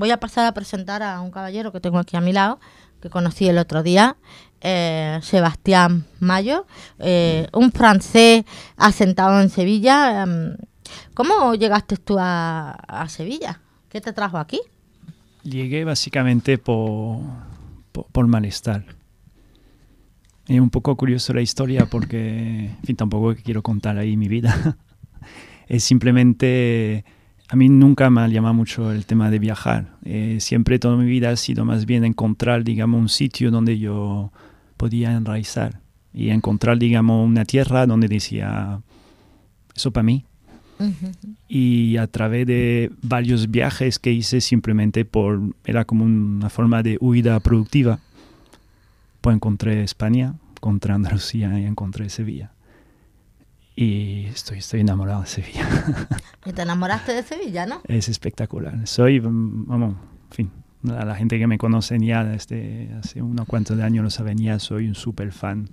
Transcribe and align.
voy 0.00 0.10
a 0.10 0.18
pasar 0.18 0.46
a 0.46 0.54
presentar 0.54 1.02
a 1.02 1.20
un 1.20 1.30
caballero 1.30 1.70
que 1.70 1.80
tengo 1.80 1.98
aquí 1.98 2.16
a 2.16 2.20
mi 2.20 2.32
lado, 2.32 2.58
que 3.00 3.10
conocí 3.10 3.48
el 3.48 3.58
otro 3.58 3.82
día, 3.82 4.16
eh, 4.62 5.20
Sebastián 5.22 6.06
Mayo, 6.18 6.66
eh, 6.98 7.46
un 7.52 7.70
francés 7.70 8.44
asentado 8.76 9.40
en 9.40 9.50
Sevilla. 9.50 10.22
Em, 10.22 10.56
¿Cómo 11.14 11.54
llegaste 11.54 11.96
tú 11.98 12.16
a, 12.18 12.70
a 12.70 13.08
Sevilla? 13.08 13.60
¿Qué 13.90 14.00
te 14.00 14.12
trajo 14.12 14.38
aquí? 14.38 14.60
Llegué 15.42 15.84
básicamente 15.84 16.56
por, 16.58 17.18
por, 17.92 18.26
malestar. 18.26 18.84
Es 20.48 20.60
un 20.60 20.70
poco 20.70 20.96
curioso 20.96 21.34
la 21.34 21.42
historia 21.42 21.86
porque, 21.86 22.66
en 22.66 22.82
fin, 22.84 22.96
tampoco 22.96 23.34
quiero 23.42 23.62
contar 23.62 23.98
ahí 23.98 24.16
mi 24.16 24.28
vida. 24.28 24.78
es 25.68 25.84
simplemente, 25.84 27.04
a 27.50 27.56
mí 27.56 27.68
nunca 27.68 28.10
me 28.10 28.20
ha 28.20 28.28
llamado 28.28 28.54
mucho 28.54 28.92
el 28.92 29.06
tema 29.06 29.28
de 29.28 29.40
viajar. 29.40 29.96
Eh, 30.04 30.36
siempre 30.38 30.78
toda 30.78 30.96
mi 30.96 31.06
vida 31.06 31.30
ha 31.30 31.36
sido 31.36 31.64
más 31.64 31.84
bien 31.84 32.04
encontrar, 32.04 32.62
digamos, 32.62 33.00
un 33.00 33.08
sitio 33.08 33.50
donde 33.50 33.76
yo 33.76 34.30
podía 34.76 35.10
enraizar 35.10 35.80
y 36.14 36.30
encontrar, 36.30 36.78
digamos, 36.78 37.26
una 37.26 37.44
tierra 37.44 37.86
donde 37.86 38.06
decía, 38.06 38.80
eso 39.74 39.90
para 39.90 40.04
mí. 40.04 40.24
Y 41.48 41.96
a 41.96 42.06
través 42.06 42.46
de 42.46 42.92
varios 43.02 43.50
viajes 43.50 43.98
que 43.98 44.12
hice 44.12 44.40
simplemente 44.40 45.04
por, 45.04 45.40
era 45.64 45.84
como 45.84 46.04
una 46.04 46.50
forma 46.50 46.84
de 46.84 46.98
huida 47.00 47.40
productiva, 47.40 47.98
pues 49.20 49.34
encontré 49.34 49.82
España, 49.82 50.34
encontré 50.56 50.92
Andalucía 50.92 51.58
y 51.58 51.64
encontré 51.64 52.10
Sevilla. 52.10 52.52
Y 53.76 54.26
estoy, 54.26 54.58
estoy 54.58 54.80
enamorado 54.80 55.22
de 55.22 55.26
Sevilla. 55.26 55.66
¿Y 56.46 56.52
te 56.52 56.62
enamoraste 56.62 57.12
de 57.12 57.22
Sevilla, 57.22 57.66
no? 57.66 57.80
Es 57.86 58.08
espectacular. 58.08 58.86
Soy, 58.86 59.20
mm, 59.20 59.66
vamos, 59.66 59.96
en 60.30 60.34
fin, 60.34 60.50
la 60.82 61.14
gente 61.14 61.38
que 61.38 61.46
me 61.46 61.58
conoce 61.58 61.98
ya 62.00 62.24
desde 62.24 62.90
hace 62.98 63.22
unos 63.22 63.46
cuantos 63.46 63.76
de 63.76 63.84
años 63.84 64.02
lo 64.02 64.10
saben 64.10 64.38
ya, 64.38 64.58
soy 64.58 64.88
un 64.88 64.94
súper 64.94 65.32
fan 65.32 65.68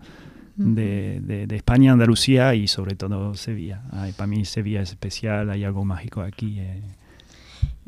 de, 0.57 1.19
de, 1.21 1.47
de, 1.47 1.55
España, 1.55 1.93
Andalucía 1.93 2.55
y 2.55 2.67
sobre 2.67 2.95
todo 2.95 3.35
Sevilla. 3.35 3.83
Ay, 3.91 4.11
para 4.11 4.27
mí 4.27 4.43
Sevilla 4.43 4.81
es 4.81 4.89
especial, 4.89 5.49
hay 5.49 5.63
algo 5.63 5.85
mágico 5.85 6.21
aquí. 6.21 6.59
Eh. 6.59 6.81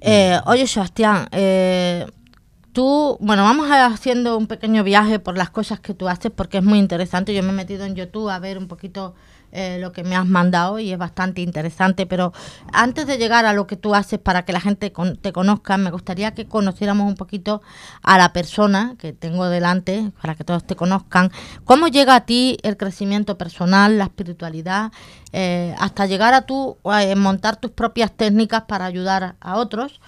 Eh, 0.01 0.39
oye, 0.45 0.67
Sebastián, 0.67 1.27
eh, 1.31 2.05
tú, 2.71 3.17
bueno, 3.19 3.43
vamos 3.43 3.67
haciendo 3.69 4.37
un 4.37 4.47
pequeño 4.47 4.83
viaje 4.83 5.19
por 5.19 5.37
las 5.37 5.49
cosas 5.49 5.79
que 5.79 5.93
tú 5.93 6.07
haces 6.07 6.31
porque 6.31 6.59
es 6.59 6.63
muy 6.63 6.79
interesante. 6.79 7.33
Yo 7.33 7.43
me 7.43 7.49
he 7.49 7.53
metido 7.53 7.85
en 7.85 7.95
YouTube 7.95 8.29
a 8.29 8.39
ver 8.39 8.57
un 8.57 8.67
poquito 8.67 9.15
eh, 9.51 9.77
lo 9.79 9.91
que 9.91 10.03
me 10.03 10.15
has 10.15 10.25
mandado 10.25 10.79
y 10.79 10.91
es 10.91 10.97
bastante 10.97 11.41
interesante. 11.41 12.05
Pero 12.05 12.33
antes 12.71 13.07
de 13.07 13.17
llegar 13.17 13.45
a 13.45 13.53
lo 13.53 13.67
que 13.67 13.75
tú 13.75 13.95
haces 13.95 14.19
para 14.19 14.43
que 14.45 14.53
la 14.53 14.61
gente 14.61 14.91
con, 14.91 15.17
te 15.17 15.31
conozca, 15.33 15.77
me 15.77 15.91
gustaría 15.91 16.33
que 16.33 16.47
conociéramos 16.47 17.07
un 17.07 17.15
poquito 17.15 17.61
a 18.01 18.17
la 18.17 18.33
persona 18.33 18.95
que 18.97 19.13
tengo 19.13 19.47
delante, 19.49 20.11
para 20.21 20.35
que 20.35 20.43
todos 20.43 20.63
te 20.63 20.75
conozcan. 20.75 21.31
¿Cómo 21.65 21.87
llega 21.87 22.15
a 22.15 22.25
ti 22.25 22.57
el 22.63 22.77
crecimiento 22.77 23.37
personal, 23.37 23.97
la 23.97 24.05
espiritualidad, 24.05 24.91
eh, 25.31 25.75
hasta 25.79 26.05
llegar 26.05 26.33
a 26.33 26.43
tú 26.43 26.77
eh, 26.99 27.15
montar 27.15 27.57
tus 27.57 27.71
propias 27.71 28.11
técnicas 28.11 28.63
para 28.63 28.85
ayudar 28.85 29.35
a 29.39 29.57
otros? 29.57 29.99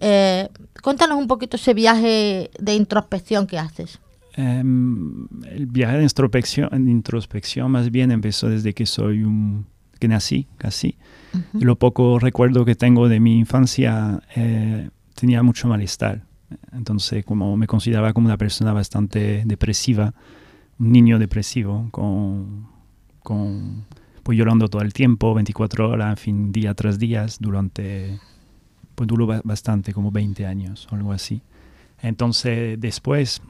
Eh, 0.00 0.48
cuéntanos 0.82 1.18
un 1.18 1.28
poquito 1.28 1.56
ese 1.56 1.74
viaje 1.74 2.50
de 2.58 2.74
introspección 2.74 3.46
que 3.46 3.58
haces. 3.58 4.00
Um, 4.36 5.28
el 5.44 5.66
viaje 5.66 5.98
de 5.98 6.02
introspección, 6.02 6.88
introspección 6.88 7.70
más 7.70 7.92
bien 7.92 8.10
empezó 8.10 8.48
desde 8.48 8.74
que 8.74 8.84
soy 8.84 9.22
un 9.22 9.66
que 10.00 10.08
nací 10.08 10.48
casi. 10.58 10.96
Uh 11.32 11.38
-huh. 11.38 11.62
Lo 11.62 11.76
poco 11.76 12.18
recuerdo 12.18 12.64
que 12.64 12.74
tengo 12.74 13.08
de 13.08 13.20
mi 13.20 13.38
infancia 13.38 14.20
eh, 14.34 14.90
tenía 15.14 15.42
mucho 15.42 15.68
malestar. 15.68 16.22
Entonces, 16.72 17.24
como 17.24 17.56
me 17.56 17.66
consideraba 17.66 18.12
como 18.12 18.26
una 18.26 18.36
persona 18.36 18.72
bastante 18.72 19.42
depresiva, 19.46 20.14
un 20.78 20.92
niño 20.92 21.18
depresivo, 21.18 21.88
con, 21.90 22.66
con 23.22 23.84
pues 24.22 24.38
llorando 24.38 24.68
todo 24.68 24.82
el 24.82 24.92
tiempo, 24.92 25.34
24 25.34 25.90
horas, 25.90 26.10
en 26.10 26.16
fin, 26.16 26.52
día 26.52 26.74
tras 26.74 26.98
día, 26.98 27.26
durante, 27.38 28.18
pues 28.94 29.06
duró 29.06 29.26
bastante, 29.44 29.92
como 29.92 30.10
20 30.10 30.46
años 30.46 30.88
o 30.90 30.94
algo 30.96 31.12
así. 31.12 31.42
Entonces, 32.00 32.80
después, 32.80 33.42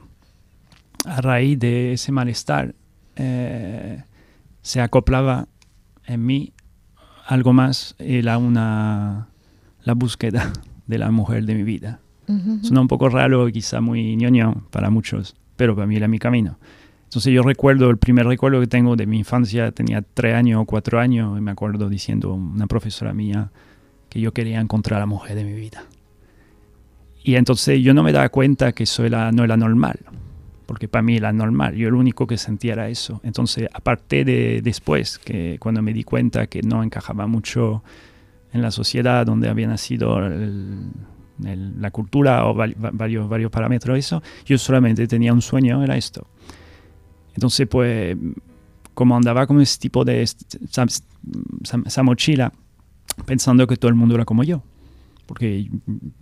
a 1.07 1.21
raíz 1.21 1.59
de 1.59 1.93
ese 1.93 2.13
malestar, 2.13 2.75
eh, 3.17 4.03
se 4.63 4.81
acoplaba 4.81 5.49
en 6.07 6.25
mí 6.25 6.53
algo 7.27 7.53
más, 7.53 7.95
era 7.99 8.39
una, 8.39 9.29
la 9.83 9.95
búsqueda 9.95 10.53
de 10.87 10.99
la 10.99 11.11
mujer 11.11 11.45
de 11.45 11.55
mi 11.55 11.63
vida. 11.63 12.01
Uh 12.27 12.33
-huh. 12.33 12.63
Suena 12.63 12.81
un 12.81 12.89
poco 12.89 13.09
raro, 13.09 13.47
quizá 13.49 13.81
muy 13.81 14.17
ñoño 14.17 14.67
para 14.71 14.91
muchos, 14.91 15.37
pero 15.57 15.75
para 15.75 15.87
mí 15.87 15.97
era 15.97 16.09
mi 16.09 16.19
camino. 16.19 16.59
Entonces 17.05 17.33
yo 17.33 17.43
recuerdo, 17.43 17.91
el 17.91 17.99
primer 17.99 18.27
recuerdo 18.27 18.61
que 18.61 18.67
tengo 18.67 18.97
de 18.97 19.07
mi 19.07 19.19
infancia, 19.19 19.71
tenía 19.73 20.03
tres 20.03 20.35
años 20.35 20.61
o 20.61 20.65
cuatro 20.65 20.99
años, 20.99 21.39
y 21.39 21.41
me 21.41 21.51
acuerdo 21.51 21.89
diciendo 21.89 22.35
una 22.35 22.67
profesora 22.67 23.13
mía 23.13 23.51
que 24.09 24.21
yo 24.21 24.33
quería 24.33 24.61
encontrar 24.61 24.97
a 24.97 25.01
la 25.01 25.07
mujer 25.07 25.37
de 25.37 25.45
mi 25.45 25.53
vida. 25.53 25.85
Y 27.23 27.37
entonces 27.37 27.81
yo 27.83 27.95
no 27.95 28.03
me 28.03 28.13
daba 28.13 28.29
cuenta 28.31 28.73
que 28.73 28.83
eso 28.83 29.05
era, 29.05 29.31
no 29.33 29.45
era 29.45 29.57
normal 29.57 29.99
porque 30.67 30.89
para 30.89 31.03
mí 31.03 31.17
era 31.17 31.33
normal, 31.33 31.75
yo 31.75 31.91
lo 31.91 31.99
único 31.99 32.27
que 32.27 32.39
sentía 32.39 32.73
era 32.73 32.89
eso. 32.89 33.21
Entonces, 33.23 33.69
aparte 33.73 34.25
de 34.25 34.61
después, 34.63 35.19
que 35.19 35.59
cuando 35.59 35.83
me 35.83 35.93
di 35.93 36.05
cuenta 36.05 36.47
que 36.47 36.63
no 36.63 36.83
encajaba 36.83 37.27
mucho 37.27 37.83
en 38.53 38.63
la 38.63 38.71
sociedad 38.71 39.27
donde 39.27 39.49
había 39.49 39.67
nacido 39.67 40.19
el, 40.25 40.91
el, 41.45 41.81
la 41.81 41.91
cultura 41.91 42.47
o 42.47 42.55
varios, 42.55 43.29
varios 43.29 43.51
parámetros, 43.51 43.99
eso, 43.99 44.23
yo 44.47 44.57
solamente 44.59 45.07
tenía 45.07 45.33
un 45.33 45.43
sueño, 45.43 45.83
era 45.83 45.97
esto. 45.97 46.27
Entonces, 47.35 47.67
pues, 47.67 48.17
como 48.95 49.17
andaba 49.17 49.47
con 49.47 49.61
ese 49.61 49.79
tipo 49.79 50.05
de, 50.05 50.23
esa, 50.23 50.87
esa 51.85 52.03
mochila, 52.03 52.53
pensando 53.27 53.67
que 53.67 53.77
todo 53.77 53.89
el 53.89 53.97
mundo 53.97 54.15
era 54.15 54.25
como 54.25 54.45
yo 54.45 54.63
porque 55.27 55.71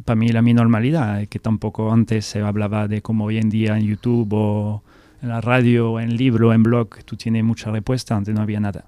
para 0.05 0.17
mí 0.17 0.29
era 0.29 0.43
mi 0.43 0.55
normalidad, 0.55 1.27
que 1.27 1.39
tampoco 1.39 1.93
antes 1.93 2.25
se 2.27 2.41
hablaba 2.41 2.89
de 2.89 3.03
como 3.03 3.25
hoy 3.25 3.39
en 3.39 3.51
día 3.51 3.77
en 3.77 3.87
YouTube 3.87 4.29
o 4.33 4.83
en 5.23 5.29
la 5.29 5.41
radio, 5.41 6.01
en 6.01 6.17
libro, 6.17 6.53
en 6.53 6.63
blog, 6.63 7.05
tú 7.05 7.17
tienes 7.17 7.45
mucha 7.45 7.71
respuesta, 7.71 8.17
antes 8.17 8.35
no 8.35 8.43
había 8.43 8.61
nada, 8.61 8.87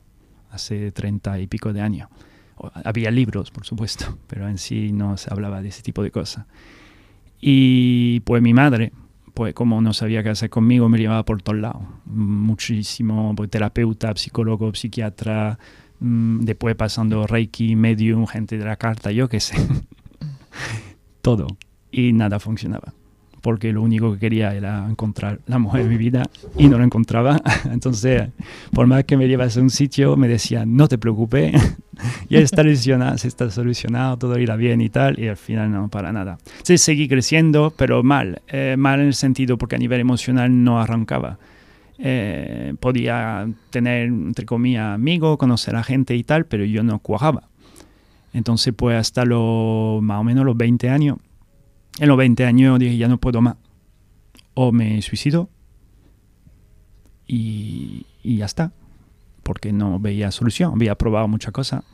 hace 0.51 0.91
treinta 0.93 1.39
y 1.39 1.47
pico 1.47 1.73
de 1.73 1.81
años. 1.81 2.09
Había 2.85 3.11
libros, 3.11 3.51
por 3.51 3.65
supuesto, 3.65 4.19
pero 4.27 4.49
en 4.49 4.59
sí 4.59 4.93
no 4.93 5.17
se 5.17 5.33
hablaba 5.33 5.63
de 5.63 5.69
ese 5.69 5.83
tipo 5.83 6.03
de 6.03 6.11
cosas. 6.11 6.47
Y 7.41 8.21
pues 8.21 8.43
mi 8.43 8.55
madre, 8.55 8.93
pues 9.35 9.55
como 9.55 9.81
no 9.81 9.93
sabía 9.93 10.23
qué 10.23 10.31
hacer 10.31 10.51
conmigo, 10.51 10.89
me 10.89 10.99
llevaba 10.99 11.25
por 11.25 11.43
todos 11.43 11.59
lados. 11.59 11.83
Muchísimo, 12.07 13.35
pues, 13.37 13.51
terapeuta, 13.51 14.15
psicólogo, 14.17 14.73
psiquiatra, 14.75 15.59
mmm, 16.01 16.41
después 16.41 16.75
pasando 16.77 17.27
Reiki, 17.27 17.77
medium, 17.77 18.27
gente 18.27 18.57
de 18.57 18.65
la 18.65 18.77
carta, 18.77 19.11
yo 19.13 19.29
qué 19.29 19.41
sé. 19.41 19.57
todo 21.23 21.47
y 21.91 22.13
nada 22.13 22.41
funcionaba 22.41 22.93
porque 23.45 23.75
lo 23.75 23.83
único 23.83 24.15
que 24.15 24.19
quería 24.19 24.55
era 24.55 24.87
encontrar 24.89 25.39
la 25.47 25.59
mujer 25.59 25.83
de 25.83 25.91
mi 25.91 25.99
vida 25.99 26.25
y 26.57 26.67
no 26.67 26.79
lo 26.79 26.85
encontraba. 26.85 27.39
Entonces, 27.71 28.31
por 28.73 28.87
más 28.87 29.05
que 29.05 29.19
me 29.19 29.29
llevase 29.29 29.61
a 29.61 29.63
un 29.63 29.69
sitio, 29.69 30.17
me 30.17 30.29
decían, 30.29 30.75
no 30.75 30.89
te 30.89 30.97
preocupes, 30.97 31.53
ya 32.31 32.39
está 32.39 32.63
solucionado, 32.63 33.19
se 33.19 33.29
está 33.29 33.51
solucionado, 33.51 34.17
todo 34.17 34.39
irá 34.39 34.57
bien 34.57 34.81
y 34.81 34.89
tal, 34.89 35.21
y 35.21 35.29
al 35.29 35.37
final 35.37 35.71
no, 35.71 35.89
para 35.89 36.11
nada. 36.11 36.39
Sí, 36.63 36.79
seguí 36.79 37.07
creciendo, 37.07 37.71
pero 37.77 38.03
mal, 38.03 38.41
eh, 38.49 38.77
mal 38.79 39.01
en 39.01 39.09
el 39.09 39.15
sentido 39.15 39.59
porque 39.59 39.77
a 39.77 39.79
nivel 39.79 40.01
emocional 40.01 40.65
no 40.65 40.81
arrancaba. 40.81 41.39
Eh, 41.99 42.75
podía 42.81 43.47
tener, 43.69 44.07
entre 44.07 44.47
comillas, 44.47 44.95
amigos, 44.95 45.37
conocer 45.37 45.77
a 45.77 45.83
gente 45.83 46.17
y 46.17 46.25
tal, 46.25 46.47
pero 46.47 46.65
yo 46.65 46.83
no 46.83 46.99
cuajaba. 46.99 47.51
Entonces, 48.35 48.75
pues 48.77 48.99
hasta 48.99 49.25
los 49.25 50.03
más 50.03 50.21
o 50.21 50.25
menos 50.25 50.45
los 50.45 50.57
20 50.57 50.91
años, 50.91 51.19
en 51.99 52.09
los 52.09 52.19
20 52.19 52.45
años 52.45 52.79
dije, 52.79 52.97
ya 52.99 53.09
no 53.09 53.17
puedo 53.19 53.41
más. 53.41 53.57
O 54.53 54.71
me 54.71 55.01
suicido 55.03 55.49
y, 57.27 58.07
y 58.23 58.37
ya 58.37 58.45
está, 58.45 58.73
porque 59.43 59.73
no 59.73 59.99
veía 59.99 60.31
solución, 60.31 60.73
había 60.75 60.97
probado 60.97 61.27
muchas 61.29 61.53
cosas 61.53 61.85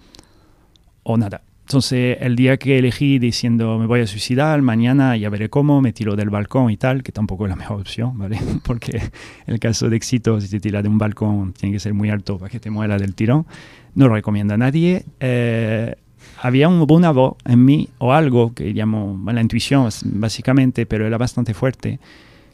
o 1.04 1.16
nada. 1.16 1.42
Entonces, 1.70 2.18
el 2.20 2.34
día 2.34 2.56
que 2.56 2.80
elegí 2.80 3.20
diciendo 3.20 3.78
me 3.78 3.86
voy 3.86 4.00
a 4.00 4.06
suicidar, 4.08 4.60
mañana 4.60 5.16
ya 5.16 5.30
veré 5.30 5.48
cómo, 5.50 5.80
me 5.80 5.92
tiro 5.92 6.16
del 6.16 6.28
balcón 6.28 6.72
y 6.72 6.76
tal, 6.76 7.04
que 7.04 7.12
tampoco 7.12 7.44
es 7.46 7.50
la 7.50 7.54
mejor 7.54 7.82
opción, 7.82 8.18
¿vale? 8.18 8.40
Porque 8.64 9.00
el 9.46 9.60
caso 9.60 9.88
de 9.88 9.96
éxito, 9.96 10.40
si 10.40 10.48
te 10.48 10.58
tiras 10.58 10.82
de 10.82 10.88
un 10.88 10.98
balcón, 10.98 11.52
tiene 11.52 11.72
que 11.72 11.78
ser 11.78 11.94
muy 11.94 12.10
alto 12.10 12.38
para 12.38 12.50
que 12.50 12.58
te 12.58 12.70
muera 12.70 12.98
del 12.98 13.14
tirón. 13.14 13.46
No 13.94 14.08
lo 14.08 14.14
recomienda 14.14 14.54
a 14.54 14.58
nadie. 14.58 15.04
Eh, 15.20 15.94
había 16.40 16.68
un, 16.68 16.84
una 16.88 17.10
voz 17.10 17.36
en 17.44 17.64
mí 17.64 17.88
o 17.98 18.12
algo 18.12 18.54
que 18.54 18.72
llamo 18.72 19.20
la 19.32 19.40
intuición 19.40 19.88
básicamente, 20.04 20.86
pero 20.86 21.06
era 21.06 21.18
bastante 21.18 21.54
fuerte, 21.54 21.98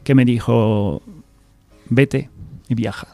que 0.03 0.15
me 0.15 0.25
dijo, 0.25 1.01
vete 1.89 2.29
y 2.67 2.75
viaja. 2.75 3.07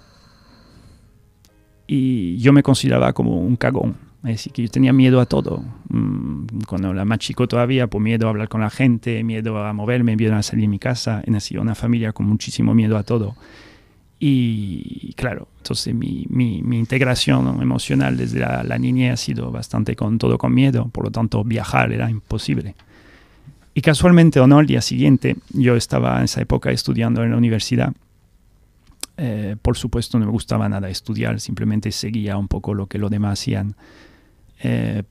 Y 1.87 2.37
yo 2.37 2.53
me 2.53 2.63
consideraba 2.63 3.13
como 3.13 3.39
un 3.39 3.55
cagón, 3.55 3.97
decir, 4.23 4.53
que 4.53 4.63
yo 4.63 4.69
tenía 4.69 4.93
miedo 4.93 5.19
a 5.19 5.25
todo. 5.25 5.63
Mm, 5.89 6.45
cuando 6.67 6.91
era 6.91 7.05
más 7.05 7.19
chico 7.19 7.47
todavía, 7.47 7.87
pues 7.87 8.01
miedo 8.01 8.27
a 8.27 8.29
hablar 8.29 8.47
con 8.47 8.61
la 8.61 8.69
gente, 8.69 9.23
miedo 9.23 9.57
a 9.63 9.73
moverme, 9.73 10.15
miedo 10.15 10.35
a 10.35 10.43
salir 10.43 10.63
de 10.63 10.69
mi 10.69 10.79
casa. 10.79 11.21
He 11.25 11.31
nacido 11.31 11.61
en 11.61 11.67
una 11.67 11.75
familia 11.75 12.13
con 12.13 12.25
muchísimo 12.25 12.73
miedo 12.73 12.97
a 12.97 13.03
todo. 13.03 13.35
Y 14.25 15.13
claro, 15.17 15.49
entonces 15.57 15.93
mi, 15.93 16.25
mi, 16.29 16.79
integración 16.79 17.61
emocional 17.61 18.15
desde 18.15 18.39
la, 18.39 18.63
la, 18.63 18.77
niñez 18.77 19.11
ha 19.11 19.17
sido 19.17 19.51
bastante 19.51 19.97
con 19.97 20.17
todo 20.17 20.37
con 20.37 20.53
miedo, 20.53 20.87
por 20.93 21.03
lo 21.03 21.11
tanto 21.11 21.43
viajar 21.43 21.91
era 21.91 22.09
imposible. 22.09 22.73
Y 23.73 23.81
casualmente 23.81 24.39
o 24.39 24.47
no, 24.47 24.61
el 24.61 24.65
día 24.65 24.79
siguiente, 24.79 25.35
yo 25.51 25.75
estaba 25.75 26.19
en 26.19 26.23
esa 26.23 26.39
época 26.39 26.71
estudiando 26.71 27.21
en 27.21 27.31
la 27.31 27.37
universidad. 27.37 27.91
Eh, 29.17 29.57
por 29.61 29.75
supuesto 29.75 30.17
no 30.17 30.25
me 30.25 30.31
gustaba 30.31 30.69
nada 30.69 30.87
estudiar, 30.87 31.41
simplemente 31.41 31.91
seguía 31.91 32.37
un 32.37 32.47
poco 32.47 32.73
lo 32.73 32.87
que 32.87 32.99
los 32.99 33.11
demás 33.11 33.41
hacían 33.41 33.75
eh, 34.61 35.03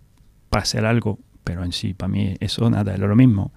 para 0.48 0.62
hacer 0.62 0.86
algo, 0.86 1.18
pero 1.44 1.64
en 1.64 1.72
sí, 1.72 1.92
para 1.92 2.08
mí 2.08 2.34
eso 2.40 2.70
nada, 2.70 2.94
era 2.94 3.06
lo 3.06 3.14
mismo 3.14 3.52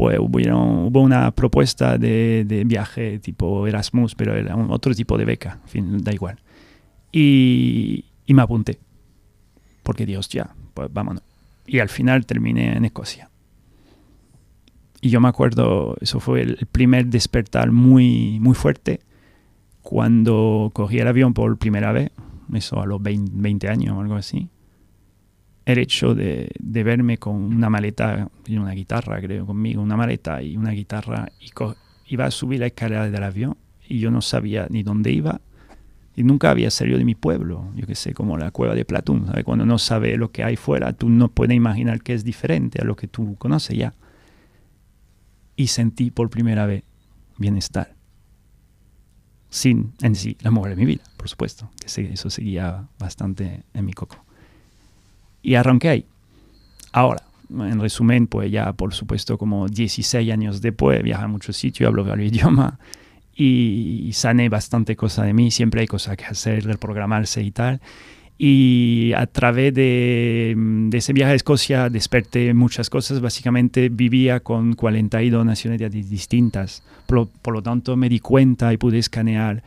pues 0.00 0.18
hubo, 0.18 1.00
una 1.02 1.30
propuesta 1.32 1.98
de, 1.98 2.46
de, 2.46 2.64
viaje 2.64 3.18
tipo 3.18 3.66
Erasmus, 3.66 4.14
pero 4.14 4.34
era 4.34 4.56
un, 4.56 4.70
otro 4.70 4.94
tipo 4.94 5.18
de 5.18 5.26
beca, 5.26 5.58
en 5.62 5.68
fin, 5.68 5.98
da 6.02 6.10
igual. 6.10 6.38
Y, 7.12 8.06
y 8.24 8.32
me 8.32 8.40
apunté, 8.40 8.80
porque 9.82 10.06
Dios, 10.06 10.30
ya, 10.30 10.54
pues 10.72 10.90
vámonos. 10.90 11.22
Y 11.66 11.80
al 11.80 11.90
final 11.90 12.24
terminé 12.24 12.74
en 12.74 12.86
Escocia. 12.86 13.28
Y 15.02 15.10
yo 15.10 15.20
me 15.20 15.28
acuerdo, 15.28 15.98
eso 16.00 16.18
fue 16.18 16.40
el 16.40 16.66
primer 16.72 17.08
despertar 17.08 17.70
muy, 17.70 18.40
muy 18.40 18.54
fuerte 18.54 19.00
cuando 19.82 20.70
cogí 20.72 20.98
el 20.98 21.08
avión 21.08 21.34
por 21.34 21.58
primera 21.58 21.92
vez, 21.92 22.10
eso 22.54 22.80
a 22.80 22.86
los 22.86 23.02
20, 23.02 23.32
20 23.34 23.68
años 23.68 23.98
o 23.98 24.00
algo 24.00 24.14
así 24.14 24.48
el 25.66 25.78
hecho 25.78 26.14
de, 26.14 26.50
verme 26.58 27.18
con 27.18 27.34
una 27.34 27.70
maleta 27.70 28.28
y 28.46 28.56
una 28.56 28.72
guitarra, 28.72 29.20
creo, 29.20 29.46
conmigo, 29.46 29.82
una 29.82 29.96
maleta 29.96 30.42
y 30.42 30.56
una 30.56 30.70
guitarra, 30.70 31.30
y 31.40 31.50
iba 32.06 32.24
a 32.24 32.30
subir 32.30 32.60
la 32.60 32.66
escalera 32.66 33.08
del 33.08 33.22
avión 33.22 33.56
y 33.88 33.98
yo 33.98 34.10
no 34.10 34.20
sabía 34.20 34.66
ni 34.70 34.82
dónde 34.82 35.12
iba 35.12 35.40
y 36.16 36.24
nunca 36.24 36.50
había 36.50 36.70
salido 36.70 36.98
de 36.98 37.04
mi 37.04 37.14
pueblo, 37.14 37.70
yo 37.76 37.86
que 37.86 37.94
sé, 37.94 38.14
como 38.14 38.36
la 38.36 38.50
cueva 38.50 38.74
de 38.74 38.84
Platón, 38.84 39.26
¿sabes? 39.26 39.44
cuando 39.44 39.64
no 39.64 39.78
sabes 39.78 40.18
lo 40.18 40.32
que 40.32 40.42
hay 40.42 40.56
fuera, 40.56 40.92
tú 40.92 41.08
no 41.08 41.28
puedes 41.28 41.56
imaginar 41.56 42.02
que 42.02 42.14
es 42.14 42.24
diferente 42.24 42.80
a 42.82 42.84
lo 42.84 42.96
que 42.96 43.06
tú 43.06 43.36
conoces 43.36 43.76
ya. 43.76 43.94
Y 45.56 45.68
sentí 45.68 46.10
por 46.10 46.30
primera 46.30 46.66
vez 46.66 46.82
bienestar, 47.38 47.94
sin 49.50 49.92
en 50.02 50.14
sí 50.14 50.36
la 50.40 50.50
mujer 50.50 50.74
de 50.74 50.76
mi 50.76 50.86
vida, 50.86 51.04
por 51.16 51.28
supuesto, 51.28 51.70
que 51.94 52.12
eso 52.12 52.28
seguía 52.28 52.88
bastante 52.98 53.62
en 53.72 53.84
mi 53.84 53.92
coco 53.92 54.24
y 55.42 55.54
arranqué 55.54 55.88
ahí. 55.88 56.04
Ahora, 56.92 57.22
en 57.50 57.80
resumen, 57.80 58.26
pues 58.26 58.50
ya 58.50 58.72
por 58.72 58.94
supuesto 58.94 59.38
como 59.38 59.68
16 59.68 60.30
años 60.32 60.60
después, 60.60 61.02
viajé 61.02 61.24
a 61.24 61.28
muchos 61.28 61.56
sitios, 61.56 61.88
hablo 61.88 62.12
el 62.12 62.20
idioma 62.26 62.78
y, 63.34 64.10
sané 64.12 64.48
bastante 64.48 64.96
cosas 64.96 65.26
de 65.26 65.32
mí, 65.32 65.50
siempre 65.50 65.80
hay 65.80 65.86
cosas 65.86 66.16
que 66.16 66.24
hacer, 66.24 66.64
reprogramarse 66.64 67.42
y 67.42 67.50
tal. 67.50 67.80
Y 68.42 69.12
a 69.16 69.26
través 69.26 69.74
de, 69.74 70.54
de, 70.56 70.98
ese 70.98 71.12
viaje 71.12 71.32
a 71.32 71.34
Escocia 71.34 71.90
desperté 71.90 72.54
muchas 72.54 72.88
cosas. 72.88 73.20
Básicamente 73.20 73.90
vivía 73.90 74.40
con 74.40 74.72
42 74.72 75.44
nacionalidades 75.44 76.08
distintas. 76.08 76.82
Por, 77.06 77.28
por 77.28 77.52
lo 77.52 77.62
tanto, 77.62 77.96
me 77.96 78.08
di 78.08 78.18
cuenta 78.18 78.72
y 78.72 78.78
pude 78.78 78.98
escanear 78.98 79.62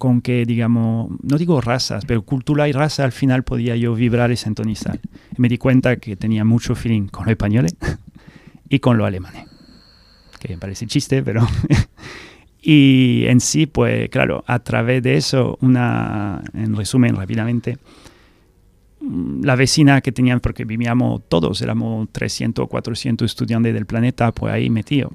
con 0.00 0.22
que, 0.22 0.46
digamos, 0.46 1.10
no 1.22 1.36
digo 1.36 1.60
razas, 1.60 2.06
pero 2.06 2.22
cultura 2.22 2.66
y 2.66 2.72
raza 2.72 3.04
al 3.04 3.12
final 3.12 3.42
podía 3.42 3.76
yo 3.76 3.94
vibrar 3.94 4.32
y 4.32 4.36
sintonizar. 4.36 4.98
Me 5.36 5.46
di 5.46 5.58
cuenta 5.58 5.96
que 5.96 6.16
tenía 6.16 6.42
mucho 6.42 6.74
feeling 6.74 7.08
con 7.08 7.26
los 7.26 7.32
españoles 7.32 7.76
y 8.70 8.78
con 8.78 8.96
los 8.96 9.06
alemanes, 9.06 9.44
que 10.38 10.48
me 10.48 10.56
parece 10.56 10.86
chiste, 10.86 11.22
pero... 11.22 11.46
y 12.62 13.24
en 13.26 13.40
sí, 13.40 13.66
pues 13.66 14.08
claro, 14.08 14.42
a 14.46 14.60
través 14.60 15.02
de 15.02 15.18
eso, 15.18 15.58
una, 15.60 16.44
en 16.54 16.74
resumen 16.74 17.14
rápidamente, 17.14 17.76
mm, 19.02 19.44
la 19.44 19.54
vecina 19.54 20.00
que 20.00 20.12
tenían, 20.12 20.40
porque 20.40 20.64
vivíamos 20.64 21.28
todos, 21.28 21.60
éramos 21.60 22.08
300 22.10 22.64
o 22.64 22.68
400 22.68 23.30
estudiantes 23.30 23.74
del 23.74 23.84
planeta, 23.84 24.32
pues 24.32 24.54
ahí 24.54 24.70
metido 24.70 25.12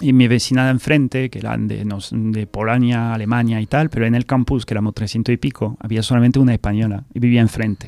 y 0.00 0.12
mi 0.12 0.28
vecina 0.28 0.64
de 0.64 0.70
enfrente, 0.70 1.30
que 1.30 1.38
eran 1.38 1.68
de, 1.68 1.84
de 1.84 2.46
Polonia, 2.46 3.12
Alemania 3.14 3.60
y 3.60 3.66
tal, 3.66 3.90
pero 3.90 4.06
en 4.06 4.14
el 4.14 4.26
campus, 4.26 4.64
que 4.64 4.74
éramos 4.74 4.94
300 4.94 5.32
y 5.34 5.36
pico, 5.36 5.76
había 5.80 6.02
solamente 6.02 6.38
una 6.38 6.52
española 6.52 7.04
y 7.12 7.20
vivía 7.20 7.40
enfrente. 7.40 7.86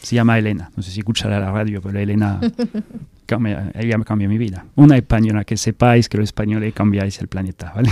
Se 0.00 0.14
llama 0.14 0.38
Elena. 0.38 0.70
No 0.76 0.82
sé 0.82 0.90
si 0.90 1.00
escuchará 1.00 1.40
la 1.40 1.50
radio, 1.50 1.80
pero 1.82 1.98
Elena, 1.98 2.40
cambia, 3.26 3.72
ella 3.74 3.98
me 3.98 4.04
cambió 4.04 4.28
mi 4.28 4.38
vida. 4.38 4.66
Una 4.76 4.96
española, 4.96 5.44
que 5.44 5.56
sepáis 5.56 6.08
que 6.08 6.18
los 6.18 6.24
españoles 6.24 6.72
cambiáis 6.74 7.20
el 7.20 7.28
planeta, 7.28 7.72
¿vale? 7.74 7.90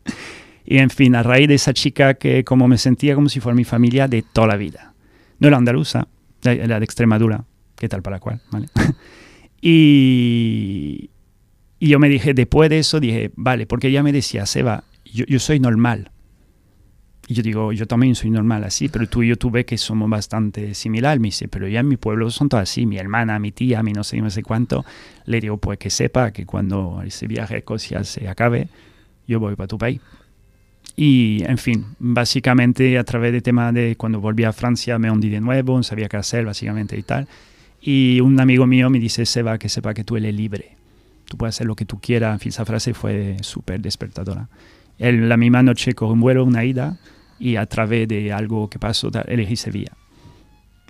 y 0.64 0.78
en 0.78 0.90
fin, 0.90 1.14
a 1.14 1.22
raíz 1.22 1.48
de 1.48 1.54
esa 1.54 1.72
chica 1.72 2.14
que 2.14 2.42
como 2.42 2.68
me 2.68 2.78
sentía 2.78 3.14
como 3.14 3.28
si 3.28 3.40
fuera 3.40 3.54
mi 3.54 3.64
familia 3.64 4.08
de 4.08 4.22
toda 4.22 4.48
la 4.48 4.56
vida. 4.56 4.94
No 5.38 5.48
era 5.48 5.56
andaluza, 5.56 6.08
era 6.42 6.78
de 6.78 6.84
Extremadura, 6.84 7.44
qué 7.76 7.88
tal 7.88 8.02
para 8.02 8.18
cual, 8.18 8.40
¿vale? 8.50 8.68
y, 9.60 11.10
y 11.82 11.88
yo 11.88 11.98
me 11.98 12.08
dije, 12.08 12.32
después 12.32 12.70
de 12.70 12.78
eso, 12.78 13.00
dije, 13.00 13.32
vale, 13.34 13.66
porque 13.66 13.88
ella 13.88 14.04
me 14.04 14.12
decía, 14.12 14.46
Seba, 14.46 14.84
yo, 15.04 15.24
yo 15.24 15.40
soy 15.40 15.58
normal. 15.58 16.12
Y 17.26 17.34
yo 17.34 17.42
digo, 17.42 17.72
yo 17.72 17.88
también 17.88 18.14
soy 18.14 18.30
normal 18.30 18.62
así, 18.62 18.88
pero 18.88 19.08
tú 19.08 19.24
y 19.24 19.30
yo 19.30 19.36
tú 19.36 19.50
ves 19.50 19.64
que 19.64 19.76
somos 19.76 20.08
bastante 20.08 20.74
similares. 20.74 21.20
Me 21.20 21.26
dice, 21.26 21.48
pero 21.48 21.66
ya 21.66 21.80
en 21.80 21.88
mi 21.88 21.96
pueblo 21.96 22.30
son 22.30 22.48
todos 22.48 22.62
así, 22.62 22.86
mi 22.86 22.98
hermana, 22.98 23.36
mi 23.40 23.50
tía, 23.50 23.82
mi 23.82 23.92
no 23.92 24.04
sé, 24.04 24.20
no 24.20 24.30
sé 24.30 24.44
cuánto. 24.44 24.84
Le 25.24 25.40
digo, 25.40 25.56
pues 25.56 25.76
que 25.80 25.90
sepa 25.90 26.30
que 26.30 26.46
cuando 26.46 27.02
ese 27.04 27.26
viaje 27.26 27.56
a 27.56 27.58
Escocia 27.58 28.04
se 28.04 28.28
acabe, 28.28 28.68
yo 29.26 29.40
voy 29.40 29.56
para 29.56 29.66
tu 29.66 29.76
país. 29.76 30.00
Y, 30.94 31.42
en 31.48 31.58
fin, 31.58 31.96
básicamente 31.98 32.96
a 32.96 33.02
través 33.02 33.32
del 33.32 33.42
tema 33.42 33.72
de 33.72 33.96
cuando 33.96 34.20
volví 34.20 34.44
a 34.44 34.52
Francia 34.52 35.00
me 35.00 35.10
hundí 35.10 35.30
de 35.30 35.40
nuevo, 35.40 35.78
no 35.78 35.82
sabía 35.82 36.08
qué 36.08 36.18
hacer, 36.18 36.44
básicamente 36.44 36.96
y 36.96 37.02
tal. 37.02 37.26
Y 37.80 38.20
un 38.20 38.38
amigo 38.38 38.68
mío 38.68 38.88
me 38.88 39.00
dice, 39.00 39.26
Seba, 39.26 39.58
que 39.58 39.68
sepa 39.68 39.94
que 39.94 40.04
tú 40.04 40.16
eres 40.16 40.32
libre 40.32 40.76
tú 41.32 41.38
puedes 41.38 41.56
hacer 41.56 41.66
lo 41.66 41.74
que 41.74 41.86
tú 41.86 41.98
quieras. 41.98 42.34
En 42.34 42.40
fin, 42.40 42.50
esa 42.50 42.66
frase 42.66 42.92
fue 42.92 43.38
súper 43.40 43.80
despertadora. 43.80 44.48
En 44.98 45.30
la 45.30 45.38
misma 45.38 45.62
noche 45.62 45.94
con 45.94 46.10
un 46.10 46.20
vuelo, 46.20 46.44
una 46.44 46.62
ida, 46.62 46.98
y 47.38 47.56
a 47.56 47.64
través 47.64 48.06
de 48.06 48.34
algo 48.34 48.68
que 48.68 48.78
pasó, 48.78 49.10
elegí 49.26 49.56
Sevilla. 49.56 49.92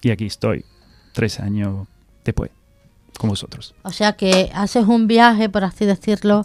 Y 0.03 0.11
aquí 0.11 0.27
estoy, 0.27 0.65
tres 1.13 1.39
años 1.39 1.87
después, 2.25 2.51
con 3.17 3.31
vosotros. 3.31 3.73
O 3.85 3.91
sea 3.91 4.15
que 4.15 4.51
haces 4.53 4.85
un 4.89 5.07
viaje, 5.07 5.49
por 5.49 5.63
así 5.63 5.85
decirlo, 5.87 6.45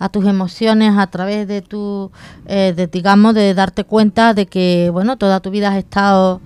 a 0.00 0.08
tus 0.08 0.26
emociones 0.26 0.98
a 0.98 1.06
través 1.06 1.46
de 1.46 1.62
tu, 1.62 2.10
eh, 2.46 2.74
de, 2.74 2.88
digamos, 2.88 3.32
de 3.36 3.54
darte 3.54 3.84
cuenta 3.84 4.34
de 4.34 4.46
que, 4.46 4.90
bueno, 4.92 5.18
toda 5.18 5.38
tu 5.38 5.52
vida 5.52 5.68
has 5.68 5.76
estado, 5.76 6.40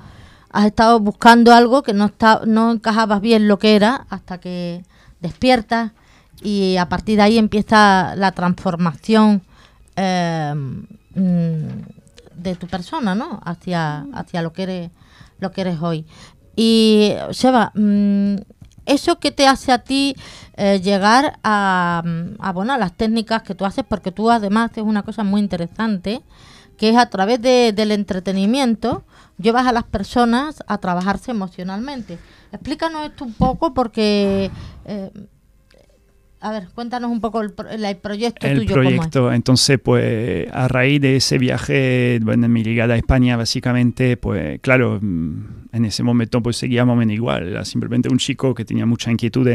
has 0.51 0.67
estado 0.67 1.01
buscando 1.01 1.55
algo 1.55 1.83
que 1.83 1.95
no, 1.95 2.05
está, 2.05 2.43
no 2.47 2.73
encajabas 2.73 3.23
bien 3.23 3.49
lo 3.49 3.59
que 3.59 3.75
era 3.75 4.07
hasta 4.11 4.39
que 4.39 4.85
despiertas 5.21 5.93
y 6.43 6.77
a 6.77 6.89
partir 6.89 7.17
de 7.17 7.23
ahí 7.23 7.39
empieza 7.39 8.15
la 8.17 8.33
transformación 8.33 9.43
eh, 9.97 10.55
mm, 11.15 11.69
de 12.35 12.55
tu 12.57 12.67
persona, 12.67 13.15
¿no? 13.15 13.41
Hacia, 13.45 14.07
hacia 14.15 14.43
lo 14.43 14.53
que 14.53 14.63
eres, 14.63 14.91
lo 15.39 15.53
que 15.53 15.61
eres 15.61 15.81
hoy. 15.83 16.07
Y 16.57 17.15
Seba, 17.33 17.73
mm, 17.75 18.37
eso 18.87 19.19
que 19.19 19.31
te 19.31 19.47
hace 19.47 19.73
a 19.73 19.79
ti 19.79 20.17
eh, 20.57 20.81
llegar 20.83 21.39
a, 21.43 22.03
a, 22.39 22.53
bueno, 22.53 22.73
a 22.73 22.79
las 22.79 22.93
técnicas 22.93 23.43
que 23.43 23.55
tú 23.55 23.65
haces, 23.65 23.85
porque 23.89 24.13
tú 24.13 24.31
además 24.31 24.71
haces 24.71 24.85
una 24.85 25.03
cosa 25.03 25.23
muy 25.23 25.41
interesante, 25.41 26.23
que 26.77 26.91
es 26.91 26.97
a 26.97 27.11
través 27.11 27.43
del 27.43 27.93
entretenimiento, 27.93 29.05
llevas 29.39 29.67
a 29.67 29.73
las 29.73 29.85
personas 29.85 30.63
a 30.67 30.79
trabajarse 30.79 31.31
emocionalmente. 31.31 32.19
Explícanos 32.53 33.07
esto 33.07 33.25
un 33.25 33.35
poco 33.35 33.75
porque 33.75 34.51
eh, 34.87 35.11
a 36.43 36.53
ver, 36.53 36.69
cuéntanos 36.75 37.11
un 37.11 37.21
poco 37.21 37.43
el, 37.43 37.53
el 37.85 37.97
proyecto 37.99 38.47
el 38.47 38.61
tuyo. 38.61 38.75
proyecto, 38.75 39.33
entonces, 39.33 39.79
pues 39.79 40.49
a 40.53 40.69
raíz 40.69 41.01
de 41.01 41.17
ese 41.17 41.37
viaje, 41.37 42.19
bueno, 42.23 42.47
en 42.47 42.53
mi 42.53 42.63
llegada 42.63 42.95
a 42.95 42.97
España, 42.97 43.37
básicamente, 43.37 44.17
pues 44.17 44.59
claro, 44.61 44.99
mm, 45.01 45.45
en 45.73 45.85
ese 45.85 46.03
momento 46.03 46.43
pues 46.43 46.57
seguía 46.57 46.85
más 46.87 46.95
o 46.95 46.97
menos 46.97 47.15
igual, 47.15 47.49
era 47.49 47.65
simplemente 47.65 48.09
un 48.09 48.19
chico 48.19 48.55
que 48.55 48.65
tenía 48.65 48.87
mucha 48.87 49.11
inquietud, 49.11 49.49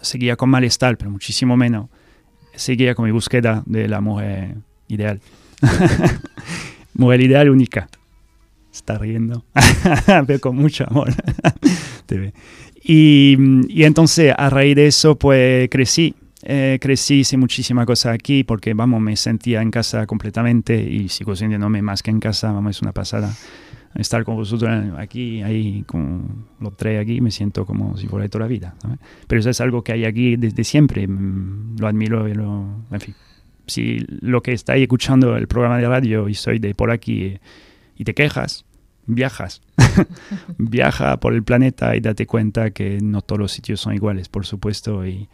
seguía 0.00 0.36
con 0.36 0.48
malestar, 0.48 0.96
pero 0.96 1.10
muchísimo 1.10 1.56
menos, 1.56 1.88
seguía 2.54 2.94
con 2.94 3.04
mi 3.04 3.10
búsqueda 3.10 3.64
de 3.66 3.88
la 3.88 4.00
mujer 4.00 4.58
ideal. 4.86 5.20
mujer 6.94 7.20
ideal 7.20 7.50
única. 7.50 7.88
Está 8.72 8.96
riendo, 8.98 9.44
pero 10.26 10.38
con 10.38 10.54
mucho 10.54 10.86
amor. 10.88 11.12
Te 12.06 12.18
ve. 12.18 12.32
Y, 12.92 13.36
y, 13.68 13.84
entonces 13.84 14.34
a 14.36 14.50
raíz 14.50 14.74
de 14.74 14.88
eso 14.88 15.16
pues 15.16 15.68
crecí, 15.70 16.12
eh, 16.42 16.76
crecí, 16.80 17.20
hice 17.20 17.36
muchísimas 17.36 17.86
cosas 17.86 18.12
aquí 18.12 18.42
porque 18.42 18.74
vamos, 18.74 19.00
me 19.00 19.14
sentía 19.14 19.62
en 19.62 19.70
casa 19.70 20.08
completamente 20.08 20.82
y 20.82 21.08
sigo 21.08 21.36
sintiéndome 21.36 21.82
más 21.82 22.02
que 22.02 22.10
en 22.10 22.18
casa, 22.18 22.50
vamos, 22.50 22.78
es 22.78 22.82
una 22.82 22.90
pasada. 22.90 23.32
estar 23.94 24.24
con 24.24 24.34
vosotros 24.34 24.72
aquí, 24.98 25.40
ahí, 25.40 25.84
con 25.86 26.46
los 26.58 26.76
tres 26.76 27.00
aquí, 27.00 27.20
me 27.20 27.30
siento 27.30 27.64
como 27.64 27.96
si 27.96 28.08
fuera 28.08 28.24
de 28.24 28.28
toda 28.28 28.46
la 28.46 28.48
vida. 28.48 28.74
Pero 29.28 29.38
eso 29.38 29.50
es 29.50 29.60
algo 29.60 29.84
que 29.84 29.92
hay 29.92 30.04
aquí 30.04 30.34
desde 30.34 30.64
siempre, 30.64 31.06
mm, 31.06 31.76
lo 31.78 31.86
admiro 31.86 32.26
y 32.26 32.34
lo, 32.34 32.86
en 32.90 33.00
fin. 33.00 33.14
Si 33.68 34.04
lo 34.20 34.42
que 34.42 34.52
estáis 34.52 34.82
escuchando 34.82 35.36
el 35.36 35.46
programa 35.46 35.78
de 35.78 35.86
radio 35.86 36.28
y 36.28 36.34
soy 36.34 36.58
de 36.58 36.74
por 36.74 36.90
aquí 36.90 37.38
y 37.94 38.02
te 38.02 38.14
quejas, 38.14 38.64
viajas. 39.14 39.62
Viaja 40.58 41.18
por 41.18 41.34
el 41.34 41.42
planeta 41.42 41.96
y 41.96 42.00
date 42.00 42.26
cuenta 42.26 42.70
que 42.70 42.98
no 43.00 43.22
todos 43.22 43.38
los 43.38 43.52
sitios 43.52 43.80
son 43.80 43.94
iguales, 43.94 44.28
por 44.28 44.46
supuesto, 44.46 45.06
y 45.06 45.28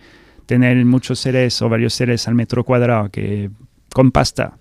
tener 0.47 0.85
muchos 0.85 1.19
seres 1.19 1.61
o 1.63 1.69
varios 1.69 1.95
seres 1.95 2.29
al 2.29 2.35
metro 2.35 2.65
cuadrado 2.65 3.11
que 3.11 3.51
con 3.93 4.11
pasta 4.13 4.57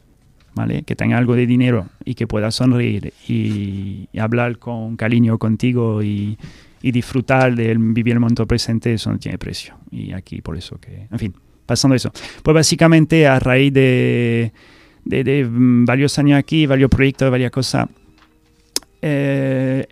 ¿vale? 0.55 0.84
Que 0.84 0.95
tenga 0.95 1.17
algo 1.17 1.36
de 1.36 1.45
dinero 1.45 1.89
y 2.03 2.15
que 2.15 2.25
pueda 2.25 2.50
sonreír 2.50 3.13
y, 3.27 4.07
hablar 4.17 4.57
con 4.57 4.95
cariño 4.95 5.38
contigo 5.38 6.01
y, 6.01 6.38
disfrutar 6.81 7.55
de 7.55 7.75
vivir 7.79 8.13
el 8.13 8.19
momento 8.19 8.45
presente, 8.45 8.93
eso 8.93 9.12
no 9.12 9.17
tiene 9.17 9.39
precio. 9.39 9.74
Y 9.89 10.12
aquí 10.12 10.41
por 10.41 10.55
eso 10.55 10.79
que, 10.79 11.07
en 11.12 11.17
fin, 11.17 11.34
pasando 11.65 11.95
eso. 11.95 12.12
Pues 12.43 12.53
básicamente 12.53 13.25
a 13.25 13.39
raíz 13.39 13.74
de, 13.74 14.51
de, 15.03 15.48
varios 15.50 16.19
años 16.19 16.38
aquí, 16.38 16.67
varios 16.67 16.91
proyectos, 16.91 17.31
varias 17.31 17.50
cosas, 17.50 17.88
eh, 19.07 19.85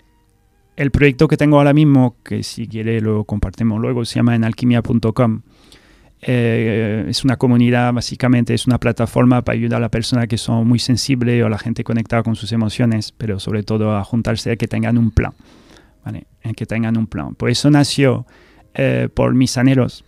el 0.76 0.90
proyecto 0.90 1.28
que 1.28 1.38
tengo 1.38 1.58
ahora 1.58 1.72
mismo, 1.72 2.16
que 2.24 2.42
si 2.42 2.68
quiere 2.68 3.00
lo 3.00 3.26
compartimos 3.26 3.80
luego, 3.80 4.06
se 4.06 4.16
llama 4.16 4.34
enalquimia.com 4.34 5.42
eh, 6.24 7.06
es 7.10 7.24
una 7.24 7.38
comunidad, 7.38 7.94
básicamente 7.94 8.56
es 8.56 8.66
una 8.66 8.80
plataforma 8.80 9.44
para 9.44 9.56
ayudar 9.56 9.78
a 9.78 9.82
las 9.82 9.90
personas 9.92 10.28
que 10.28 10.40
son 10.40 10.68
muy 10.68 10.80
sensibles 10.80 11.44
o 11.44 11.46
a 11.46 11.50
la 11.50 11.60
gente 11.60 11.84
conectada 11.84 12.24
con 12.24 12.36
sus 12.36 12.52
emociones, 12.54 13.14
pero 13.16 13.40
sobre 13.40 13.62
todo 13.62 13.96
a 13.96 14.04
juntarse 14.04 14.50
a 14.50 14.56
que 14.56 14.68
tengan 14.68 14.98
un 14.98 15.12
plan, 15.12 15.34
¿vale? 16.04 16.26
que 16.56 16.66
tengan 16.66 16.98
un 16.98 17.06
plan. 17.06 17.36
Por 17.36 17.52
eso 17.52 17.70
nació 17.70 18.26
eh, 18.74 19.10
por 19.14 19.36
mis 19.36 19.60
anhelos 19.60 20.06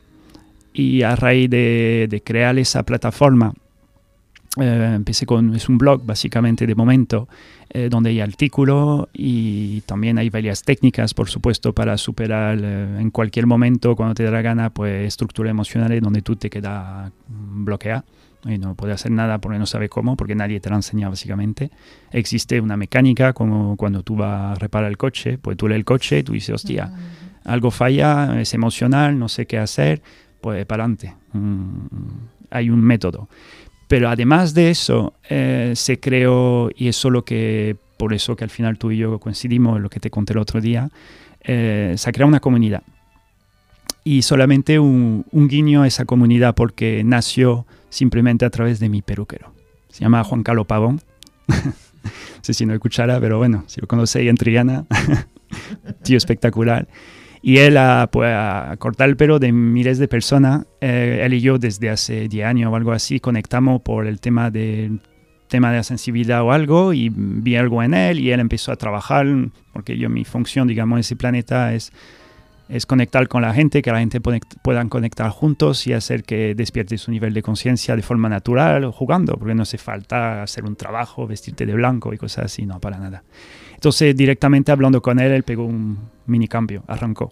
y 0.74 1.04
a 1.04 1.16
raíz 1.16 1.48
de, 1.48 2.08
de 2.10 2.22
crear 2.22 2.58
esa 2.58 2.82
plataforma, 2.82 3.54
eh, 4.58 4.94
empecé 4.96 5.26
con, 5.26 5.56
es 5.56 5.68
un 5.68 5.78
blog 5.78 6.06
básicamente 6.06 6.66
de 6.66 6.76
momento, 6.76 7.28
eh, 7.70 7.90
donde 7.90 8.12
hay 8.12 8.22
artículos 8.22 9.08
y 9.14 9.82
también 9.82 10.18
hay 10.18 10.30
varias 10.30 10.64
técnicas, 10.64 11.14
por 11.14 11.30
supuesto, 11.30 11.74
para 11.74 11.98
superar 11.98 12.58
eh, 12.62 13.00
en 13.00 13.12
cualquier 13.12 13.48
momento, 13.48 13.96
cuando 13.96 14.16
te 14.16 14.24
da 14.24 14.32
la 14.32 14.42
gana, 14.42 14.70
pues 14.70 15.08
estructuras 15.08 15.52
emocionales 15.52 16.02
donde 16.02 16.22
tú 16.22 16.36
te 16.36 16.50
quedas 16.50 17.12
bloqueado 17.28 18.04
y 18.46 18.58
no 18.58 18.76
puedes 18.76 18.96
hacer 18.96 19.12
nada 19.12 19.40
porque 19.40 19.58
no 19.58 19.66
sabes 19.66 19.90
cómo, 19.90 20.16
porque 20.16 20.36
nadie 20.36 20.60
te 20.60 20.70
lo 20.70 20.76
ha 20.76 20.80
enseñado 20.80 21.12
básicamente. 21.12 21.72
Existe 22.12 22.62
una 22.62 22.78
mecánica 22.78 23.34
como 23.34 23.76
cuando 23.76 24.04
tú 24.04 24.16
vas 24.16 24.56
a 24.56 24.60
reparar 24.60 24.90
el 24.90 24.98
coche, 24.98 25.38
pues 25.38 25.58
tú 25.58 25.68
lees 25.68 25.80
el 25.80 25.86
coche 25.86 26.20
y 26.20 26.24
tú 26.24 26.34
dices, 26.34 26.56
hostia, 26.56 26.92
algo 27.44 27.72
falla, 27.72 28.40
es 28.40 28.54
emocional, 28.54 29.18
no 29.18 29.30
sé 29.30 29.48
qué 29.48 29.58
hacer, 29.58 30.02
pues 30.42 30.66
para 30.66 30.84
adelante. 30.84 31.14
Mm, 31.34 31.88
hay 32.52 32.70
un 32.70 32.82
método. 32.82 33.28
Pero 33.88 34.10
además 34.10 34.54
de 34.54 34.72
eso, 34.72 35.14
eh, 35.30 35.74
se 35.76 36.00
creó, 36.00 36.70
y 36.76 36.88
eso 36.88 37.10
lo 37.10 37.24
que, 37.24 37.76
por 37.98 38.14
eso 38.14 38.36
que 38.36 38.44
al 38.44 38.50
final 38.50 38.78
tú 38.78 38.92
y 38.92 38.98
yo 38.98 39.20
coincidimos, 39.20 39.80
lo 39.80 39.90
que 39.90 40.00
te 40.00 40.10
conté 40.10 40.34
el 40.34 40.40
otro 40.40 40.60
día, 40.60 40.90
eh, 41.42 41.94
se 41.98 42.10
ha 42.10 42.14
creado 42.14 42.30
una 42.30 42.40
comunidad. 42.40 42.84
Y 44.04 44.22
solamente 44.24 44.80
un, 44.80 45.26
guiño 45.32 45.84
a 45.84 45.88
esa 45.88 46.06
comunidad 46.06 46.56
porque 46.56 47.04
nació 47.04 47.66
simplemente 47.90 48.46
a 48.46 48.50
través 48.50 48.80
de 48.80 48.90
mi 48.90 49.02
peruquero. 49.02 49.52
Se 49.90 50.02
llama 50.02 50.24
Juan 50.24 50.44
Carlos 50.44 50.68
Pavón. 50.68 51.02
no 51.48 51.64
sé 52.42 52.54
si 52.54 52.66
no 52.66 52.74
escuchará, 52.74 53.20
pero 53.20 53.38
bueno, 53.38 53.64
si 53.68 53.82
lo 53.82 53.88
conocéis 53.88 54.30
en 54.30 54.36
Triana, 54.36 54.86
tío 56.04 56.18
espectacular. 56.18 56.88
Y 57.48 57.60
él, 57.60 57.78
a, 57.78 58.10
pues, 58.12 58.34
a 58.34 58.76
cortar 58.80 59.08
el 59.08 59.18
pelo 59.18 59.38
de 59.38 59.52
miles 59.52 60.00
de 60.00 60.08
personas, 60.08 60.66
eh, 60.82 61.22
él 61.22 61.36
y 61.36 61.42
yo 61.42 61.60
desde 61.60 61.92
hace 61.92 62.28
10 62.28 62.44
años 62.44 62.74
o 62.74 62.76
algo 62.76 62.92
así 62.92 63.20
conectamos 63.20 63.84
por 63.84 64.08
el 64.08 64.20
tema 64.20 64.50
de 64.50 64.98
tema 65.48 65.70
de 65.70 65.78
la 65.78 65.84
sensibilidad 65.84 66.42
o 66.42 66.52
algo 66.52 66.92
y 66.92 67.12
vi 67.14 67.56
algo 67.56 67.84
en 67.84 67.94
él 67.94 68.20
y 68.20 68.32
él 68.32 68.40
empezó 68.40 68.72
a 68.72 68.78
trabajar 68.78 69.28
porque 69.74 69.96
yo 69.96 70.10
mi 70.10 70.26
función 70.26 70.68
digamos 70.68 70.98
en 70.98 71.02
ese 71.02 71.16
planeta 71.16 71.76
es 71.76 71.94
es 72.68 72.88
conectar 72.88 73.28
con 73.28 73.44
la 73.44 73.54
gente, 73.54 73.84
que 73.84 73.92
la 73.92 74.00
gente 74.00 74.20
puedan 74.20 74.90
conectar 74.90 75.30
juntos 75.30 75.86
y 75.86 75.94
hacer 75.94 76.24
que 76.24 76.56
despierte 76.56 76.98
su 76.98 77.12
nivel 77.12 77.34
de 77.34 77.44
conciencia 77.44 77.96
de 77.96 78.02
forma 78.02 78.28
natural, 78.28 78.90
jugando, 78.92 79.34
porque 79.38 79.54
no 79.54 79.62
hace 79.62 79.78
falta 79.78 80.42
hacer 80.42 80.66
un 80.66 80.76
trabajo, 80.76 81.28
vestirte 81.28 81.68
de 81.68 81.74
blanco 81.76 82.12
y 82.12 82.18
cosas 82.18 82.46
así, 82.46 82.66
no, 82.66 82.80
para 82.80 82.98
nada. 82.98 83.24
Entonces, 83.86 84.18
directamente 84.18 84.72
hablando 84.72 85.00
con 85.00 85.20
él, 85.20 85.32
él 85.32 85.44
pegó 85.44 85.64
un 85.64 86.10
mini 86.26 86.48
cambio, 86.48 86.84
arrancó. 86.88 87.32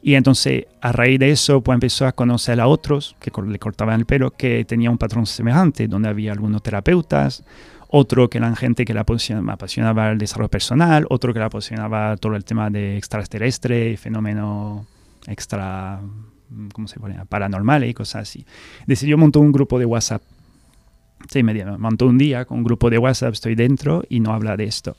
Y 0.00 0.14
entonces, 0.14 0.64
a 0.80 0.90
raíz 0.90 1.20
de 1.20 1.30
eso, 1.30 1.60
pues 1.60 1.76
empezó 1.76 2.06
a 2.06 2.12
conocer 2.12 2.58
a 2.62 2.66
otros 2.66 3.14
que 3.20 3.30
le 3.46 3.58
cortaban 3.58 4.00
el 4.00 4.06
pelo, 4.06 4.30
que 4.30 4.64
tenían 4.64 4.92
un 4.92 4.96
patrón 4.96 5.26
semejante, 5.26 5.88
donde 5.88 6.08
había 6.08 6.32
algunos 6.32 6.62
terapeutas, 6.62 7.44
otro 7.88 8.30
que 8.30 8.38
eran 8.38 8.56
gente 8.56 8.86
que 8.86 8.94
le 8.94 9.00
apasionaba 9.00 10.10
el 10.10 10.16
desarrollo 10.16 10.48
personal, 10.48 11.04
otro 11.10 11.34
que 11.34 11.40
le 11.40 11.44
apasionaba 11.44 12.16
todo 12.16 12.36
el 12.36 12.44
tema 12.46 12.70
de 12.70 12.96
extraterrestre, 12.96 13.94
fenómeno 13.98 14.86
extra, 15.26 16.00
¿cómo 16.72 16.88
se 16.88 16.98
pone? 17.00 17.22
Paranormal 17.26 17.84
y 17.84 17.92
cosas 17.92 18.22
así. 18.22 18.46
Decidió 18.86 19.18
montar 19.18 19.42
un 19.42 19.52
grupo 19.52 19.78
de 19.78 19.84
WhatsApp. 19.84 20.22
Sí, 21.28 21.42
me 21.42 21.52
montó 21.76 22.06
un 22.06 22.16
día 22.16 22.46
con 22.46 22.56
un 22.56 22.64
grupo 22.64 22.88
de 22.88 22.96
WhatsApp, 22.96 23.34
estoy 23.34 23.56
dentro 23.56 24.04
y 24.08 24.20
no 24.20 24.32
habla 24.32 24.56
de 24.56 24.64
esto. 24.64 24.96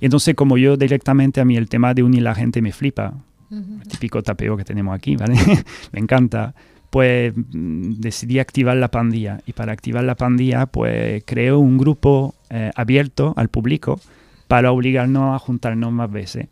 Y 0.00 0.06
entonces, 0.06 0.34
como 0.34 0.56
yo 0.58 0.76
directamente 0.76 1.40
a 1.40 1.44
mí 1.44 1.56
el 1.56 1.68
tema 1.68 1.94
de 1.94 2.02
unir 2.02 2.22
la 2.22 2.34
gente 2.34 2.62
me 2.62 2.72
flipa, 2.72 3.14
el 3.50 3.88
típico 3.88 4.22
tapeo 4.22 4.56
que 4.56 4.64
tenemos 4.64 4.94
aquí, 4.94 5.16
¿vale? 5.16 5.36
me 5.92 6.00
encanta. 6.00 6.54
Pues 6.90 7.34
mm, 7.36 7.94
decidí 8.00 8.38
activar 8.38 8.76
la 8.76 8.90
pandilla. 8.90 9.40
Y 9.46 9.52
para 9.52 9.72
activar 9.72 10.04
la 10.04 10.16
pandilla, 10.16 10.66
pues 10.66 11.22
creo 11.24 11.58
un 11.58 11.78
grupo 11.78 12.34
eh, 12.50 12.70
abierto 12.74 13.34
al 13.36 13.48
público 13.48 14.00
para 14.48 14.72
obligarnos 14.72 15.34
a 15.34 15.38
juntarnos 15.38 15.92
más 15.92 16.10
veces. 16.10 16.48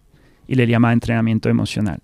Y 0.47 0.55
le 0.55 0.67
llama 0.67 0.93
entrenamiento 0.93 1.49
emocional. 1.49 2.01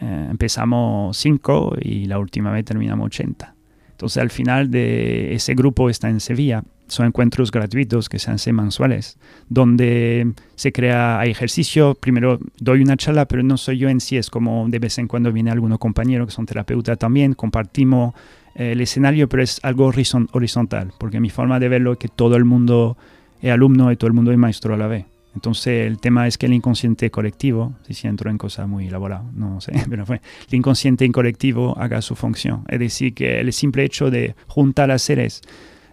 Eh, 0.00 0.26
empezamos 0.30 1.16
cinco 1.16 1.74
y 1.80 2.06
la 2.06 2.18
última 2.18 2.52
vez 2.52 2.64
terminamos 2.64 3.06
80. 3.06 3.54
Entonces, 3.98 4.22
al 4.22 4.30
final 4.30 4.70
de 4.70 5.34
ese 5.34 5.56
grupo 5.56 5.90
está 5.90 6.08
en 6.08 6.20
Sevilla. 6.20 6.62
Son 6.86 7.04
encuentros 7.04 7.50
gratuitos 7.50 8.08
que 8.08 8.20
se 8.20 8.30
hacen 8.30 8.54
mensuales, 8.54 9.18
donde 9.48 10.34
se 10.54 10.70
crea, 10.70 11.20
ejercicio, 11.24 11.96
primero 11.96 12.38
doy 12.60 12.80
una 12.80 12.96
charla, 12.96 13.26
pero 13.26 13.42
no 13.42 13.56
soy 13.56 13.78
yo 13.78 13.88
en 13.88 13.98
sí, 13.98 14.16
es 14.16 14.30
como 14.30 14.68
de 14.68 14.78
vez 14.78 14.98
en 14.98 15.08
cuando 15.08 15.32
viene 15.32 15.50
algunos 15.50 15.80
compañeros 15.80 16.28
que 16.28 16.32
son 16.32 16.46
terapeutas 16.46 16.96
también, 16.96 17.34
compartimos 17.34 18.14
eh, 18.54 18.70
el 18.70 18.80
escenario, 18.80 19.28
pero 19.28 19.42
es 19.42 19.58
algo 19.64 19.86
horizontal, 19.86 20.92
porque 20.96 21.18
mi 21.18 21.28
forma 21.28 21.58
de 21.58 21.68
verlo 21.68 21.94
es 21.94 21.98
que 21.98 22.08
todo 22.08 22.36
el 22.36 22.44
mundo 22.44 22.96
es 23.42 23.50
alumno 23.50 23.90
y 23.90 23.96
todo 23.96 24.06
el 24.06 24.14
mundo 24.14 24.30
es 24.30 24.38
maestro 24.38 24.74
a 24.74 24.76
la 24.76 24.86
vez. 24.86 25.06
Entonces 25.34 25.86
el 25.86 25.98
tema 25.98 26.26
es 26.26 26.38
que 26.38 26.46
el 26.46 26.54
inconsciente 26.54 27.10
colectivo, 27.10 27.74
si 27.88 28.08
entro 28.08 28.30
en 28.30 28.38
cosas 28.38 28.66
muy 28.66 28.86
elaboradas, 28.88 29.32
no 29.34 29.60
sé, 29.60 29.72
pero 29.90 30.06
fue, 30.06 30.20
el 30.48 30.54
inconsciente 30.54 31.10
colectivo 31.12 31.78
haga 31.78 32.02
su 32.02 32.16
función. 32.16 32.64
Es 32.68 32.78
decir, 32.78 33.14
que 33.14 33.40
el 33.40 33.52
simple 33.52 33.84
hecho 33.84 34.10
de 34.10 34.34
juntar 34.46 34.90
a 34.90 34.98
seres 34.98 35.42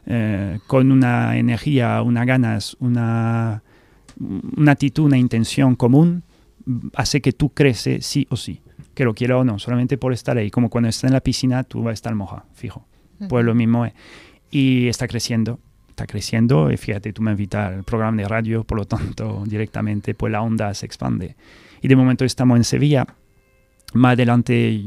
eh, 0.08 0.60
con 0.68 0.92
una 0.92 1.38
energía, 1.38 2.01
una 2.01 2.25
ganas, 2.25 2.77
una, 2.80 3.63
una 4.20 4.72
actitud, 4.72 5.06
una 5.06 5.18
intención 5.18 5.75
común, 5.75 6.24
hace 6.96 7.22
que 7.22 7.32
tú 7.32 7.50
creces 7.50 8.06
sí 8.06 8.27
o 8.30 8.36
sí, 8.36 8.62
que 8.94 9.04
lo 9.04 9.13
quiera 9.13 9.38
o 9.38 9.44
no, 9.44 9.60
solamente 9.60 9.98
por 9.98 10.13
estar 10.13 10.38
ahí. 10.38 10.50
Como 10.51 10.70
cuando 10.70 10.89
estás 10.89 11.06
en 11.06 11.13
la 11.13 11.22
piscina, 11.22 11.63
tú 11.63 11.84
vas 11.84 11.92
a 11.92 11.94
estar 11.94 12.15
moja, 12.15 12.46
fijo. 12.54 12.88
Pues 13.30 13.46
lo 13.46 13.56
mismo 13.56 13.86
es. 13.86 13.94
Y 14.51 14.88
está 14.88 15.08
creciendo, 15.08 15.60
está 15.96 16.06
creciendo. 16.06 16.72
Y 16.72 16.78
fíjate, 16.78 17.14
tú 17.14 17.22
me 17.22 17.32
invitas 17.32 17.74
al 17.74 17.84
programa 17.84 18.22
de 18.22 18.28
radio, 18.28 18.64
por 18.64 18.78
lo 18.78 18.86
tanto, 18.86 19.44
directamente, 19.48 20.14
pues 20.14 20.32
la 20.32 20.42
onda 20.42 20.74
se 20.74 20.86
expande. 20.86 21.36
Y 21.82 21.88
de 21.88 21.96
momento 21.96 22.25
estamos 22.25 22.58
en 22.58 22.64
Sevilla 22.64 23.08
más 23.96 24.14
adelante 24.14 24.82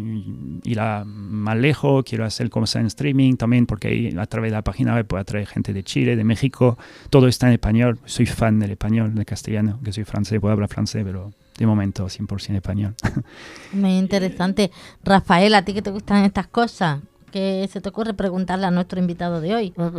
irá 0.65 1.03
más 1.05 1.57
lejos, 1.57 2.05
quiero 2.05 2.27
hacer 2.27 2.50
cosas 2.50 2.81
en 2.81 2.87
streaming 2.87 3.37
también, 3.37 3.65
porque 3.65 4.15
a 4.19 4.27
través 4.27 4.50
de 4.50 4.57
la 4.57 4.62
página 4.62 4.95
web 4.95 5.07
puedo 5.07 5.21
atraer 5.21 5.47
gente 5.47 5.73
de 5.73 5.83
Chile, 5.83 6.15
de 6.15 6.25
México, 6.25 6.77
todo 7.09 7.27
está 7.27 7.47
en 7.47 7.55
español, 7.55 7.99
soy 8.05 8.27
fan 8.27 8.59
del 8.61 8.73
español, 8.73 9.15
del 9.15 9.25
castellano, 9.25 9.81
que 9.83 9.93
soy 9.93 10.05
francés, 10.05 10.41
puedo 10.41 10.53
hablar 10.53 10.69
francés, 10.69 11.05
pero 11.07 11.33
de 11.57 11.67
momento 11.67 12.07
100% 12.07 12.57
español. 12.57 12.95
Muy 13.73 13.97
interesante. 13.97 14.71
Rafael, 15.03 15.55
¿a 15.55 15.65
ti 15.65 15.73
que 15.73 15.83
te 15.83 15.91
gustan 15.91 16.25
estas 16.25 16.49
cosas? 16.49 17.00
¿Qué 17.32 17.68
se 17.70 17.80
te 17.80 17.88
ocurre 17.88 18.14
preguntarle 18.14 18.66
a 18.66 18.70
nuestro 18.70 18.99
invitado 18.99 19.40
de 19.40 19.54
hoy? 19.54 19.70
Pues, 19.70 19.92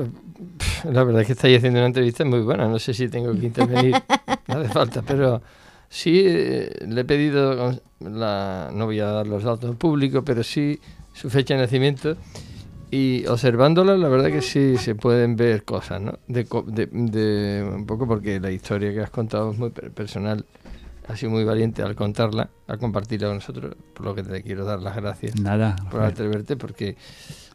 la 0.86 1.04
verdad 1.04 1.22
es 1.22 1.28
que 1.28 1.34
estáis 1.34 1.58
haciendo 1.58 1.80
una 1.80 1.88
entrevista 1.88 2.26
muy 2.26 2.40
buena, 2.40 2.68
no 2.68 2.80
sé 2.80 2.94
si 2.94 3.10
tengo 3.10 3.32
que 3.34 3.46
intervenir, 3.46 3.96
no 4.48 4.60
hace 4.60 4.70
falta, 4.70 5.02
pero 5.02 5.42
sí 5.90 6.24
eh, 6.26 6.86
le 6.88 7.02
he 7.02 7.06
pedido, 7.06 7.80
la, 8.00 8.72
no 8.74 8.86
voy 8.86 9.00
a 9.00 9.08
dar 9.08 9.28
los 9.28 9.44
datos 9.44 9.76
públicos, 9.76 10.24
pero 10.26 10.44
sí 10.44 10.80
su 11.14 11.30
fecha 11.30 11.56
de 11.56 11.62
nacimiento 11.62 12.16
Y 12.92 13.26
observándola, 13.28 13.98
la 13.98 14.08
verdad 14.08 14.30
que 14.32 14.42
sí 14.42 14.78
se 14.78 14.96
pueden 14.96 15.36
ver 15.36 15.64
cosas, 15.64 16.02
¿no? 16.02 16.18
De, 16.28 16.46
de, 16.92 17.70
un 17.76 17.86
poco 17.86 18.08
porque 18.08 18.40
la 18.40 18.52
historia 18.52 18.92
que 18.94 19.02
has 19.02 19.12
contado 19.12 19.52
es 19.52 19.58
muy 19.58 19.70
personal. 19.70 20.46
Has 21.10 21.20
sido 21.20 21.32
muy 21.32 21.44
valiente 21.44 21.82
al 21.82 21.96
contarla, 21.96 22.52
al 22.68 22.78
compartirla 22.78 23.30
con 23.30 23.38
nosotros, 23.38 23.76
por 23.96 24.06
lo 24.06 24.14
que 24.14 24.22
te 24.22 24.44
quiero 24.44 24.64
dar 24.64 24.80
las 24.80 24.96
gracias. 24.96 25.40
Nada. 25.42 25.76
Por 25.90 26.04
atreverte, 26.04 26.56
porque 26.56 26.98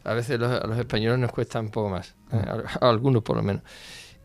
a 0.03 0.13
veces 0.13 0.41
a 0.41 0.67
los 0.67 0.77
españoles 0.77 1.19
nos 1.19 1.31
cuesta 1.31 1.61
un 1.61 1.69
poco 1.69 1.87
más, 1.87 2.15
¿eh? 2.33 2.43
a, 2.81 2.89
algunos 2.89 3.23
por 3.23 3.37
lo 3.37 3.43
menos. 3.43 3.63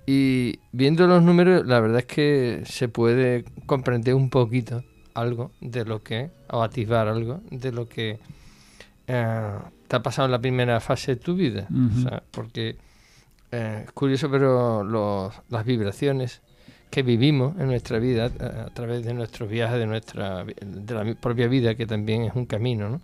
Y 0.04 0.58
viendo 0.72 1.06
los 1.06 1.22
números, 1.22 1.64
la 1.64 1.78
verdad 1.78 2.00
es 2.00 2.06
que 2.06 2.62
se 2.66 2.88
puede 2.88 3.44
comprender 3.66 4.16
un 4.16 4.30
poquito 4.30 4.82
algo 5.14 5.52
de 5.60 5.84
lo 5.84 6.02
que, 6.02 6.32
o 6.50 6.64
atisbar 6.64 7.06
algo 7.06 7.40
de 7.52 7.70
lo 7.70 7.88
que 7.88 8.18
eh, 9.06 9.52
te 9.86 9.96
ha 9.96 10.02
pasado 10.02 10.26
en 10.26 10.32
la 10.32 10.40
primera 10.40 10.80
fase 10.80 11.14
de 11.14 11.20
tu 11.20 11.36
vida. 11.36 11.68
porque 12.32 12.78
eh, 13.52 13.84
es 13.84 13.92
curioso, 13.92 14.28
pero 14.28 15.30
las 15.48 15.64
vibraciones 15.64 16.42
que 16.90 17.02
vivimos 17.02 17.58
en 17.58 17.66
nuestra 17.66 17.98
vida 17.98 18.26
a, 18.26 18.70
través 18.70 19.04
de 19.04 19.14
nuestros 19.14 19.48
viajes, 19.48 19.78
de 19.78 19.86
nuestra 19.86 20.44
de 20.44 20.94
la 20.94 21.14
propia 21.14 21.46
vida, 21.48 21.74
que 21.74 21.86
también 21.86 22.22
es 22.22 22.34
un 22.34 22.46
camino, 22.46 22.88
¿no? 22.88 23.00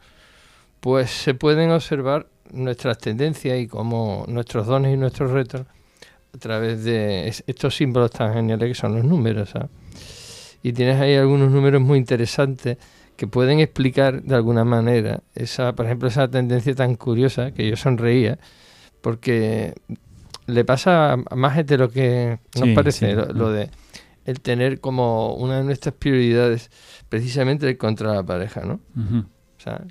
pues 0.80 1.10
se 1.10 1.34
pueden 1.34 1.70
observar 1.70 2.28
nuestras 2.52 2.98
tendencias 2.98 3.58
y 3.58 3.66
como 3.66 4.24
nuestros 4.28 4.66
dones 4.66 4.94
y 4.94 4.96
nuestros 4.96 5.30
retos 5.30 5.62
a 6.34 6.38
través 6.38 6.84
de 6.84 7.28
estos 7.28 7.74
símbolos 7.74 8.10
tan 8.10 8.34
geniales 8.34 8.68
que 8.68 8.74
son 8.74 8.94
los 8.94 9.04
números. 9.04 9.52
Y 10.62 10.72
tienes 10.72 11.00
ahí 11.00 11.14
algunos 11.14 11.50
números 11.50 11.80
muy 11.80 11.98
interesantes 11.98 12.76
que 13.16 13.26
pueden 13.26 13.60
explicar 13.60 14.22
de 14.22 14.34
alguna 14.34 14.64
manera 14.64 15.22
esa, 15.34 15.74
por 15.74 15.86
ejemplo, 15.86 16.08
esa 16.08 16.28
tendencia 16.28 16.74
tan 16.74 16.96
curiosa 16.96 17.52
que 17.52 17.68
yo 17.68 17.76
sonreía, 17.76 18.38
porque 19.00 19.74
le 20.46 20.64
pasa 20.64 21.12
a 21.12 21.36
más 21.36 21.54
gente 21.54 21.76
lo 21.78 21.90
que 21.90 22.38
nos 22.58 22.68
parece, 22.70 23.14
lo, 23.14 23.50
de 23.50 23.70
el 24.24 24.40
tener 24.40 24.80
como 24.80 25.34
una 25.34 25.58
de 25.58 25.64
nuestras 25.64 25.94
prioridades 25.94 26.70
precisamente 27.08 27.68
el 27.68 27.76
contra 27.76 28.14
la 28.14 28.22
pareja, 28.24 28.62
¿no? 28.62 28.80
O 28.96 29.60
sea, 29.60 29.84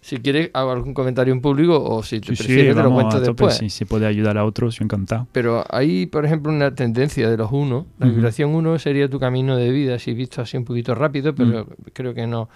si 0.00 0.18
quieres, 0.18 0.50
hago 0.54 0.70
algún 0.70 0.94
comentario 0.94 1.34
en 1.34 1.42
público 1.42 1.82
o 1.82 2.02
si 2.02 2.20
te 2.20 2.28
prefieres, 2.28 2.74
te 2.74 2.82
lo 2.82 2.92
cuento 2.92 3.20
después. 3.20 3.56
Si 3.56 3.68
se 3.68 3.84
puede 3.84 4.06
ayudar 4.06 4.38
a 4.38 4.44
otros, 4.44 4.78
yo 4.78 4.84
encantado. 4.84 5.26
Pero 5.32 5.64
hay, 5.68 6.06
por 6.06 6.24
ejemplo, 6.24 6.50
una 6.50 6.74
tendencia 6.74 7.28
de 7.28 7.36
los 7.36 7.52
uno. 7.52 7.86
La 7.98 8.06
vibración 8.06 8.54
uno 8.54 8.78
sería 8.78 9.10
tu 9.10 9.20
camino 9.20 9.56
de 9.56 9.70
vida, 9.70 9.98
si 9.98 10.14
visto 10.14 10.40
así 10.40 10.56
un 10.56 10.64
poquito 10.64 10.94
rápido, 10.94 11.34
pero 11.34 11.66
creo 11.92 12.14
que 12.14 12.26
no, 12.26 12.48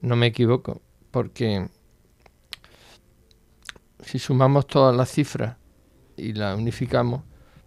no 0.00 0.16
me 0.16 0.26
equivoco. 0.26 0.80
Porque 1.10 1.66
si 4.00 4.18
sumamos 4.18 4.66
todas 4.66 4.96
las 4.96 5.10
cifras 5.10 5.56
y 6.18 6.32
las 6.32 6.58
unificamos, 6.58 7.22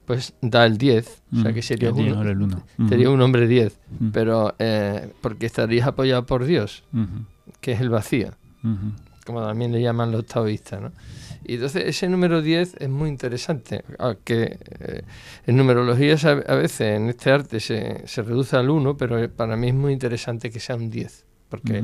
pues 0.06 0.34
da 0.42 0.66
el 0.66 0.78
10, 0.78 1.24
o 1.34 1.42
sea 1.42 1.52
mm. 1.52 1.54
que 1.54 1.62
sería, 1.62 1.92
uno, 1.92 2.64
sería 2.90 3.10
un 3.10 3.22
hombre 3.22 3.48
10, 3.48 3.80
mm. 4.00 4.10
pero 4.10 4.56
eh, 4.60 5.12
porque 5.22 5.46
estarías 5.46 5.88
apoyado 5.88 6.26
por 6.26 6.46
Dios, 6.46 6.84
que 7.62 7.72
es 7.74 7.82
el 7.82 7.90
vacío 7.90 8.32
como 9.26 9.46
también 9.46 9.72
le 9.72 9.82
llaman 9.82 10.12
los 10.12 10.26
taoístas. 10.26 10.82
¿no? 10.82 10.92
Y 11.46 11.56
entonces 11.56 11.84
ese 11.86 12.08
número 12.10 12.42
10 12.42 12.76
es 12.80 12.90
muy 12.90 13.10
interesante, 13.10 13.84
aunque 13.98 14.58
eh, 14.80 15.04
en 15.46 15.58
numerología 15.58 16.16
a, 16.24 16.56
veces 16.56 16.82
en 16.82 17.10
este 17.10 17.32
arte 17.32 17.60
se, 17.60 18.08
se, 18.08 18.22
reduce 18.22 18.56
al 18.56 18.70
1, 18.70 18.98
pero 18.98 19.30
para 19.32 19.56
mí 19.56 19.70
es 19.70 19.74
muy 19.74 19.94
interesante 19.94 20.52
que 20.52 20.60
sea 20.60 20.76
un 20.76 20.90
10, 20.90 21.26
porque 21.50 21.84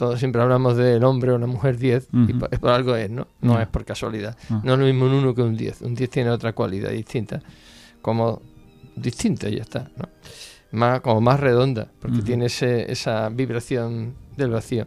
todos 0.00 0.18
siempre 0.18 0.40
hablamos 0.40 0.78
del 0.78 1.04
hombre 1.04 1.30
o 1.30 1.38
la 1.38 1.46
mujer 1.46 1.76
10 1.76 2.08
y 2.26 2.32
por, 2.32 2.70
algo 2.70 2.96
es, 2.96 3.10
¿no? 3.10 3.28
No 3.42 3.60
es 3.60 3.68
por 3.68 3.84
casualidad. 3.84 4.34
No 4.48 4.72
es 4.72 4.78
lo 4.78 4.86
mismo 4.86 5.04
un 5.04 5.12
1 5.12 5.34
que 5.34 5.42
un 5.42 5.54
10. 5.58 5.82
Un 5.82 5.94
10 5.94 6.08
tiene 6.08 6.30
otra 6.30 6.54
cualidad 6.54 6.88
distinta, 6.88 7.42
como 8.00 8.40
distinta 8.96 9.50
ya 9.50 9.60
está, 9.60 9.90
¿no? 9.98 10.08
Más, 10.72 11.02
como 11.02 11.20
más 11.20 11.38
redonda, 11.38 11.88
porque 12.00 12.22
tiene 12.22 12.46
ese, 12.46 12.90
esa 12.90 13.28
vibración 13.28 14.14
del 14.38 14.50
vacío 14.50 14.86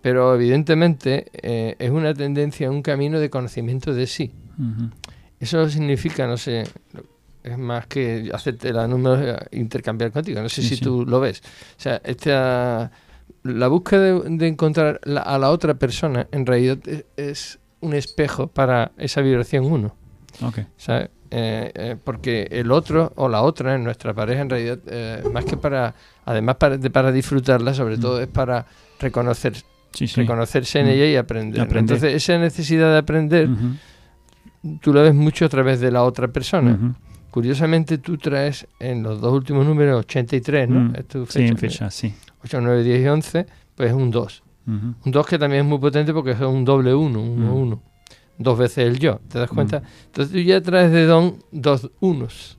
pero 0.00 0.32
evidentemente 0.36 1.26
eh, 1.32 1.74
es 1.80 1.90
una 1.90 2.14
tendencia, 2.14 2.70
un 2.70 2.80
camino 2.80 3.18
de 3.18 3.28
conocimiento 3.28 3.92
de 3.92 4.06
sí. 4.06 4.30
Eso 5.40 5.68
significa, 5.68 6.28
no 6.28 6.36
sé, 6.36 6.62
es 7.42 7.58
más 7.58 7.88
que 7.88 8.30
hacerte 8.32 8.72
la 8.72 8.86
número 8.86 9.32
eh, 9.32 9.36
intercambiar 9.50 10.12
contigo. 10.12 10.40
No 10.40 10.48
sé 10.48 10.62
si 10.62 10.76
tú 10.76 11.04
lo 11.04 11.18
ves. 11.18 11.42
O 11.76 11.80
sea, 11.80 12.00
esta, 12.04 12.92
la 13.46 13.68
búsqueda 13.68 14.20
de, 14.20 14.46
encontrar 14.46 15.00
a 15.04 15.38
la 15.38 15.50
otra 15.50 15.74
persona 15.74 16.26
en 16.32 16.46
realidad 16.46 16.78
es, 17.16 17.58
un 17.80 17.92
espejo 17.92 18.46
para 18.48 18.92
esa 18.96 19.20
vibración 19.20 19.66
uno. 19.66 19.94
Okay. 20.42 20.66
Eh, 21.30 21.96
porque 22.04 22.48
el 22.50 22.72
otro 22.72 23.12
o 23.16 23.28
la 23.28 23.42
otra 23.42 23.74
en 23.74 23.84
nuestra 23.84 24.14
pareja 24.14 24.42
en 24.42 24.50
realidad 24.50 24.78
más 25.32 25.44
que 25.44 25.56
para 25.56 25.94
además 26.24 26.56
para, 26.56 26.78
de, 26.78 26.88
para 26.88 27.10
disfrutarla 27.10 27.74
sobre 27.74 27.96
mm. 27.96 28.00
todo 28.00 28.20
es 28.20 28.28
para 28.28 28.64
reconocer 29.00 29.54
reconocerse 30.14 30.80
en 30.80 30.86
mm. 30.86 30.90
ella 30.90 31.06
y 31.06 31.16
aprender. 31.16 31.76
Entonces, 31.76 32.14
esa 32.14 32.38
necesidad 32.38 32.90
de 32.90 32.98
aprender, 32.98 33.48
tú 34.80 34.92
la 34.92 35.02
ves 35.02 35.14
mucho 35.14 35.46
a 35.46 35.48
través 35.48 35.80
de 35.80 35.90
la 35.90 36.02
otra 36.02 36.28
persona. 36.28 36.94
Curiosamente, 37.36 37.98
tú 37.98 38.16
traes 38.16 38.66
en 38.78 39.02
los 39.02 39.20
dos 39.20 39.30
últimos 39.30 39.66
números 39.66 40.00
83, 40.06 40.70
¿no? 40.70 40.80
Mm. 40.80 40.94
Es 40.96 41.06
tu 41.06 41.26
fecha, 41.26 41.38
sí, 41.38 41.44
en 41.44 41.58
fecha, 41.58 41.90
sí. 41.90 42.14
8, 42.42 42.60
9, 42.62 42.82
10 42.82 43.02
y 43.02 43.08
11, 43.08 43.46
pues 43.74 43.90
es 43.90 43.94
un 43.94 44.10
2. 44.10 44.42
Un 44.66 44.94
2 45.04 45.26
que 45.26 45.38
también 45.38 45.64
es 45.64 45.68
muy 45.68 45.78
potente 45.78 46.14
porque 46.14 46.30
es 46.30 46.40
un 46.40 46.64
doble 46.64 46.94
1, 46.94 47.20
1, 47.20 47.54
1. 47.54 47.82
Dos 48.38 48.58
veces 48.58 48.86
el 48.86 48.98
yo, 48.98 49.20
¿te 49.28 49.38
das 49.38 49.50
cuenta? 49.50 49.82
Entonces 50.06 50.32
tú 50.32 50.38
ya 50.38 50.62
traes 50.62 50.90
de 50.90 51.04
don 51.04 51.36
dos 51.52 51.90
unos. 52.00 52.56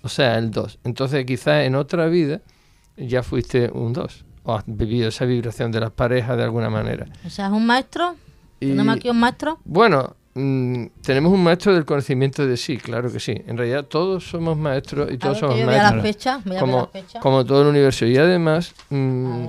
O 0.00 0.08
sea, 0.08 0.38
el 0.38 0.52
2. 0.52 0.78
Entonces 0.84 1.26
quizás 1.26 1.66
en 1.66 1.74
otra 1.74 2.06
vida 2.06 2.40
ya 2.96 3.22
fuiste 3.22 3.70
un 3.70 3.92
2 3.92 4.24
o 4.44 4.54
has 4.54 4.64
vivido 4.66 5.08
esa 5.08 5.26
vibración 5.26 5.70
de 5.70 5.80
las 5.80 5.90
parejas 5.90 6.34
de 6.38 6.44
alguna 6.44 6.70
manera. 6.70 7.04
O 7.26 7.28
sea, 7.28 7.48
es 7.48 7.52
un 7.52 7.66
maestro. 7.66 8.16
¿Tenemos 8.58 8.96
aquí 8.96 9.10
un 9.10 9.20
maestro? 9.20 9.58
Bueno, 9.66 10.16
mm, 10.38 10.86
tenemos 11.02 11.32
un 11.32 11.42
maestro 11.42 11.74
del 11.74 11.84
conocimiento 11.84 12.46
de 12.46 12.56
sí, 12.56 12.76
claro 12.76 13.10
que 13.10 13.20
sí. 13.20 13.34
En 13.46 13.56
realidad 13.56 13.84
todos 13.84 14.28
somos 14.28 14.56
maestros 14.56 15.10
y 15.12 15.18
todos 15.18 15.38
somos 15.38 15.56
maestros. 15.64 15.96
La 15.96 16.02
fecha, 16.02 16.40
como, 16.60 16.78
la 16.78 16.86
fecha. 16.86 17.20
como 17.20 17.44
todo 17.44 17.62
el 17.62 17.68
universo. 17.68 18.06
Y 18.06 18.16
además, 18.16 18.74
mm, 18.90 19.46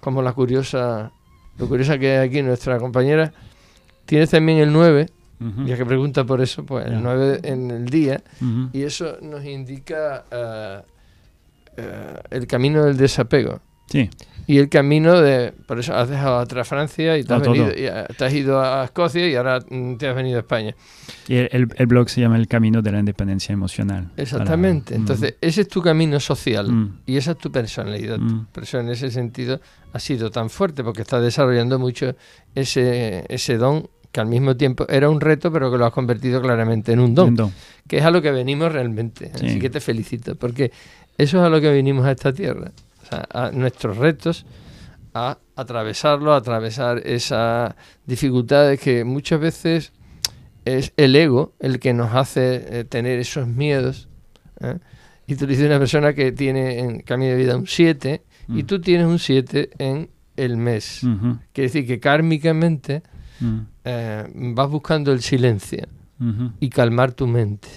como 0.00 0.22
la 0.22 0.32
curiosa, 0.32 1.10
lo 1.58 1.68
curiosa 1.68 1.98
que 1.98 2.18
hay 2.18 2.28
aquí 2.28 2.42
nuestra 2.42 2.78
compañera, 2.78 3.32
tiene 4.04 4.26
también 4.26 4.58
el 4.58 4.72
9, 4.72 5.10
ya 5.66 5.76
que 5.76 5.84
pregunta 5.84 6.24
por 6.24 6.40
eso, 6.40 6.64
pues 6.64 6.86
el 6.86 7.02
9 7.02 7.40
en 7.42 7.70
el 7.70 7.86
día, 7.86 8.22
y 8.72 8.82
eso 8.82 9.18
nos 9.20 9.44
indica 9.44 10.24
uh, 10.30 11.80
uh, 11.80 12.20
el 12.30 12.46
camino 12.46 12.84
del 12.84 12.96
desapego. 12.96 13.60
Sí. 13.86 14.10
Y 14.48 14.58
el 14.58 14.68
camino 14.68 15.20
de. 15.20 15.52
Por 15.66 15.80
eso 15.80 15.94
has 15.94 16.08
dejado 16.08 16.38
atrás 16.38 16.68
Francia 16.68 17.18
y 17.18 17.24
te, 17.24 17.34
has, 17.34 17.42
venido, 17.42 17.68
te 17.68 18.24
has 18.24 18.32
ido 18.32 18.60
a 18.60 18.84
Escocia 18.84 19.28
y 19.28 19.34
ahora 19.34 19.58
mm, 19.68 19.96
te 19.96 20.06
has 20.06 20.14
venido 20.14 20.36
a 20.36 20.40
España. 20.40 20.74
Y 21.26 21.34
el, 21.34 21.68
el, 21.74 21.86
blog 21.86 22.08
se 22.08 22.20
llama 22.20 22.36
El 22.36 22.46
Camino 22.46 22.80
de 22.80 22.92
la 22.92 23.00
Independencia 23.00 23.52
Emocional. 23.52 24.12
Exactamente. 24.16 24.94
Mm. 24.94 25.00
Entonces, 25.00 25.34
ese 25.40 25.62
es 25.62 25.68
tu 25.68 25.82
camino 25.82 26.20
social 26.20 26.70
mm. 26.70 27.00
y 27.06 27.16
esa 27.16 27.32
es 27.32 27.38
tu 27.38 27.50
personalidad. 27.50 28.20
Por 28.52 28.62
eso, 28.62 28.78
en 28.78 28.88
ese 28.88 29.10
sentido, 29.10 29.60
ha 29.92 29.98
sido 29.98 30.30
tan 30.30 30.48
fuerte 30.48 30.84
porque 30.84 31.02
estás 31.02 31.22
desarrollando 31.22 31.80
mucho 31.80 32.14
ese, 32.54 33.24
ese 33.28 33.56
don 33.56 33.88
que 34.12 34.20
al 34.20 34.28
mismo 34.28 34.56
tiempo 34.56 34.86
era 34.88 35.10
un 35.10 35.20
reto, 35.20 35.50
pero 35.50 35.72
que 35.72 35.76
lo 35.76 35.86
has 35.86 35.92
convertido 35.92 36.40
claramente 36.40 36.92
en 36.92 37.00
un 37.00 37.14
don, 37.16 37.52
que 37.88 37.98
es 37.98 38.04
a 38.04 38.12
lo 38.12 38.22
que 38.22 38.30
venimos 38.30 38.72
realmente. 38.72 39.32
Así 39.34 39.58
que 39.58 39.70
te 39.70 39.80
felicito, 39.80 40.36
porque 40.36 40.70
eso 41.18 41.38
es 41.38 41.44
a 41.44 41.48
lo 41.48 41.60
que 41.60 41.68
venimos 41.68 42.06
a 42.06 42.12
esta 42.12 42.32
tierra 42.32 42.70
a 43.12 43.50
nuestros 43.52 43.96
retos, 43.96 44.46
a 45.14 45.38
atravesarlo, 45.56 46.34
a 46.34 46.36
atravesar 46.36 46.98
esas 46.98 47.74
dificultades 48.04 48.78
que 48.78 49.04
muchas 49.04 49.40
veces 49.40 49.92
es 50.66 50.92
el 50.96 51.16
ego 51.16 51.54
el 51.58 51.78
que 51.78 51.94
nos 51.94 52.12
hace 52.12 52.80
eh, 52.80 52.84
tener 52.84 53.18
esos 53.18 53.48
miedos. 53.48 54.08
¿eh? 54.60 54.78
Y 55.26 55.36
tú 55.36 55.46
dices 55.46 55.64
una 55.66 55.78
persona 55.78 56.12
que 56.12 56.32
tiene 56.32 56.80
en 56.80 57.00
camino 57.00 57.30
de 57.30 57.38
vida 57.38 57.56
un 57.56 57.66
7 57.66 58.22
y 58.48 58.62
mm. 58.62 58.66
tú 58.66 58.80
tienes 58.80 59.06
un 59.06 59.18
7 59.18 59.70
en 59.78 60.10
el 60.36 60.56
mes. 60.58 61.00
Quiere 61.52 61.68
decir 61.68 61.86
que 61.86 61.98
kármicamente 61.98 63.02
mm. 63.40 63.58
eh, 63.84 64.30
vas 64.34 64.68
buscando 64.68 65.12
el 65.12 65.22
silencio 65.22 65.88
y 66.60 66.70
calmar 66.70 67.12
tu 67.12 67.26
mente 67.26 67.68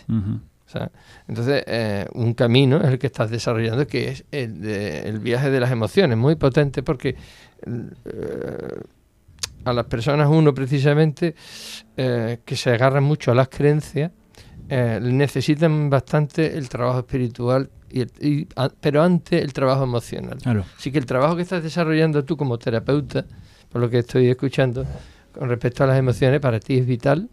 entonces, 1.27 1.63
eh, 1.67 2.05
un 2.13 2.33
camino 2.33 2.77
es 2.77 2.85
el 2.85 2.99
que 2.99 3.07
estás 3.07 3.29
desarrollando, 3.29 3.87
que 3.87 4.09
es 4.09 4.25
el, 4.31 5.19
viaje 5.19 5.49
de 5.49 5.59
las 5.59 5.71
emociones, 5.71 6.17
muy 6.17 6.35
potente 6.35 6.83
porque 6.83 7.15
eh, 7.65 8.79
a 9.65 9.73
las 9.73 9.85
personas, 9.85 10.29
uno 10.29 10.53
precisamente, 10.53 11.35
eh, 11.97 12.39
que 12.45 12.55
se 12.55 12.71
agarran 12.71 13.03
mucho 13.03 13.31
a 13.31 13.35
las 13.35 13.49
creencias, 13.49 14.11
necesitan 14.69 15.89
bastante 15.89 16.55
el 16.55 16.69
trabajo 16.69 16.99
espiritual, 16.99 17.71
y, 17.89 18.47
pero 18.79 19.01
antes 19.01 19.41
el 19.41 19.51
trabajo 19.51 19.83
emocional. 19.83 20.37
Así 20.77 20.91
que 20.91 20.99
el 20.99 21.07
trabajo 21.07 21.35
que 21.35 21.41
estás 21.41 21.63
desarrollando 21.63 22.23
tú 22.23 22.37
como 22.37 22.59
terapeuta, 22.59 23.25
por 23.69 23.81
lo 23.81 23.89
que 23.89 23.99
estoy 23.99 24.29
escuchando, 24.29 24.85
con 25.33 25.49
respecto 25.49 25.83
a 25.83 25.87
las 25.87 25.97
emociones 25.97 26.39
para 26.39 26.59
ti 26.59 26.77
es 26.77 26.85
vital 26.85 27.29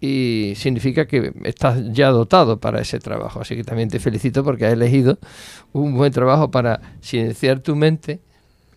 y 0.00 0.54
significa 0.56 1.06
que 1.06 1.32
estás 1.44 1.92
ya 1.92 2.08
dotado 2.08 2.58
para 2.58 2.80
ese 2.80 2.98
trabajo. 2.98 3.40
Así 3.40 3.54
que 3.54 3.64
también 3.64 3.88
te 3.90 4.00
felicito 4.00 4.42
porque 4.42 4.66
has 4.66 4.72
elegido 4.72 5.18
un 5.72 5.94
buen 5.94 6.12
trabajo 6.12 6.50
para 6.50 6.80
silenciar 7.00 7.60
tu 7.60 7.76
mente, 7.76 8.20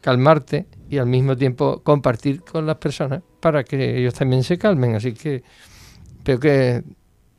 calmarte 0.01 0.67
y 0.89 0.97
al 0.97 1.07
mismo 1.07 1.37
tiempo 1.37 1.81
compartir 1.81 2.41
con 2.41 2.65
las 2.65 2.75
personas 2.77 3.21
para 3.39 3.63
que 3.63 3.99
ellos 3.99 4.13
también 4.13 4.43
se 4.43 4.57
calmen. 4.57 4.95
Así 4.95 5.13
que 5.13 5.43
creo 6.23 6.39
que 6.39 6.83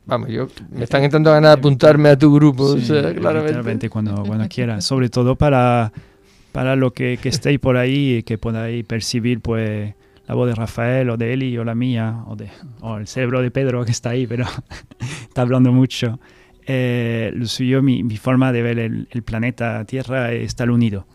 Vamos, 0.07 0.29
yo 0.29 0.47
me 0.71 0.83
están 0.83 1.03
entrando 1.03 1.31
ganas 1.31 1.55
de 1.55 1.59
apuntarme 1.59 2.09
a 2.09 2.17
tu 2.17 2.31
grupo, 2.33 2.75
claramente. 3.17 3.89
cuando, 3.89 4.23
cuando 4.23 4.47
quieras. 4.47 4.85
Sobre 4.85 5.09
todo 5.09 5.35
para, 5.35 5.91
para 6.51 6.75
lo 6.75 6.93
que, 6.93 7.17
que 7.19 7.29
estéis 7.29 7.59
por 7.59 7.75
ahí 7.75 8.17
y 8.17 8.23
que 8.23 8.37
podáis 8.37 8.85
percibir, 8.85 9.41
pues, 9.41 9.95
la 10.27 10.35
voz 10.35 10.47
de 10.47 10.55
Rafael 10.55 11.09
o 11.09 11.17
de 11.17 11.33
Eli 11.33 11.57
o 11.57 11.63
la 11.63 11.75
mía 11.75 12.23
o, 12.27 12.35
de, 12.35 12.49
o 12.81 12.97
el 12.97 13.07
cerebro 13.07 13.41
de 13.41 13.51
Pedro 13.51 13.85
que 13.85 13.91
está 13.91 14.11
ahí, 14.11 14.27
pero 14.27 14.45
está 14.99 15.41
hablando 15.41 15.71
mucho. 15.71 16.19
Eh, 16.67 17.31
lo 17.35 17.45
suyo, 17.45 17.83
mi, 17.83 18.03
mi, 18.03 18.17
forma 18.17 18.51
de 18.51 18.63
ver 18.63 18.79
el, 18.79 19.07
el 19.11 19.23
planeta 19.23 19.85
Tierra 19.85 20.31
es 20.31 20.45
estar 20.45 20.71
unido. 20.71 21.05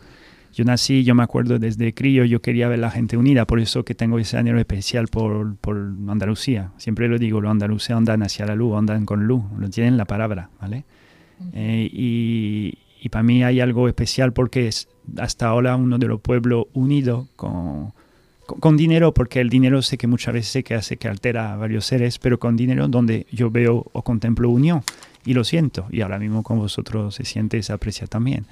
Yo 0.53 0.65
nací, 0.65 1.05
yo 1.05 1.15
me 1.15 1.23
acuerdo 1.23 1.59
desde 1.59 1.95
crío, 1.95 2.25
yo 2.25 2.43
quería 2.43 2.69
ver 2.69 2.81
la 2.81 2.91
gente 2.91 3.17
unida, 3.17 3.47
por 3.47 3.61
eso 3.61 3.85
que 3.85 3.95
tengo 3.95 4.19
ese 4.19 4.37
anhelo 4.37 4.59
especial 4.59 5.07
por, 5.07 5.57
por 5.57 5.77
Andalucía. 5.77 6.73
Siempre 6.77 7.09
lo 7.09 7.19
digo, 7.19 7.41
los 7.41 7.51
andaluces 7.51 7.91
andan 7.91 8.23
hacia 8.23 8.47
la 8.47 8.57
luz, 8.57 8.77
andan 8.77 9.07
con 9.07 9.27
luz, 9.27 9.45
lo 9.59 9.71
tienen 9.71 9.97
la 9.97 10.07
palabra, 10.07 10.51
¿vale? 10.61 10.85
Eh, 11.53 11.89
y, 11.93 12.79
y 13.01 13.09
para 13.11 13.23
mí 13.23 13.45
hay 13.45 13.61
algo 13.61 13.89
especial 13.89 14.33
porque 14.33 14.67
es 14.69 14.89
hasta 15.19 15.47
ahora 15.47 15.77
uno 15.77 15.99
de 15.99 16.07
los 16.07 16.21
pueblos 16.21 16.67
unidos 16.75 17.29
con, 17.37 17.93
con, 18.59 18.77
dinero, 18.77 19.15
porque 19.15 19.41
el 19.41 19.49
dinero 19.49 19.83
sé 19.83 19.99
que 19.99 20.07
muchas 20.07 20.35
veces 20.35 20.65
que 20.65 20.75
hace 20.75 20.97
que 20.97 21.09
altera 21.09 21.53
a 21.53 21.57
varios 21.57 21.87
seres, 21.87 22.19
pero 22.19 22.39
con 22.39 22.57
dinero 22.57 22.89
donde 22.89 23.27
yo 23.31 23.51
veo 23.51 23.87
o 23.93 24.03
contemplo 24.03 24.51
unión 24.51 24.83
y 25.25 25.35
lo 25.35 25.45
siento. 25.45 25.87
Y 25.91 26.01
ahora 26.01 26.19
mismo 26.19 26.43
con 26.43 26.59
vosotros 26.59 27.15
se 27.15 27.25
siente 27.25 27.59
y 27.59 27.63
se 27.63 27.73
aprecia 27.73 28.07
también. 28.07 28.47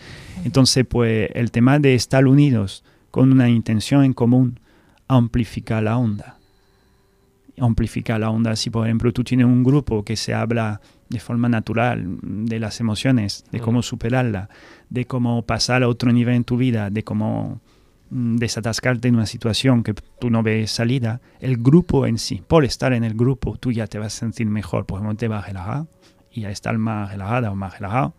Entonces, 0.44 0.86
pues 0.86 1.30
el 1.34 1.50
tema 1.50 1.78
de 1.78 1.94
estar 1.94 2.26
unidos 2.26 2.84
con 3.10 3.32
una 3.32 3.48
intención 3.48 4.04
en 4.04 4.12
común 4.12 4.60
amplifica 5.08 5.80
la 5.80 5.96
onda. 5.96 6.36
Amplifica 7.58 8.18
la 8.18 8.30
onda. 8.30 8.54
Si, 8.54 8.70
por 8.70 8.86
ejemplo, 8.86 9.12
tú 9.12 9.24
tienes 9.24 9.46
un 9.46 9.64
grupo 9.64 10.04
que 10.04 10.16
se 10.16 10.34
habla 10.34 10.80
de 11.08 11.20
forma 11.20 11.48
natural 11.48 12.18
de 12.22 12.60
las 12.60 12.80
emociones, 12.80 13.44
de 13.50 13.60
cómo 13.60 13.82
superarla, 13.82 14.50
de 14.90 15.06
cómo 15.06 15.42
pasar 15.42 15.82
a 15.82 15.88
otro 15.88 16.12
nivel 16.12 16.34
en 16.34 16.44
tu 16.44 16.56
vida, 16.56 16.90
de 16.90 17.02
cómo 17.02 17.60
desatascarte 18.10 19.08
en 19.08 19.16
una 19.16 19.26
situación 19.26 19.82
que 19.82 19.94
tú 20.18 20.30
no 20.30 20.42
ves 20.42 20.70
salida, 20.70 21.20
el 21.40 21.58
grupo 21.58 22.06
en 22.06 22.18
sí, 22.18 22.42
por 22.46 22.64
estar 22.64 22.92
en 22.92 23.04
el 23.04 23.14
grupo, 23.14 23.56
tú 23.58 23.72
ya 23.72 23.86
te 23.86 23.98
vas 23.98 24.16
a 24.16 24.18
sentir 24.18 24.46
mejor, 24.46 24.86
por 24.86 24.98
ejemplo, 24.98 25.16
te 25.16 25.28
vas 25.28 25.44
a 25.44 25.46
relajar, 25.46 25.86
y 26.30 26.44
a 26.44 26.50
estar 26.50 26.76
más 26.78 27.10
relajada 27.10 27.50
o 27.50 27.54
más 27.54 27.74
relajado, 27.74 28.14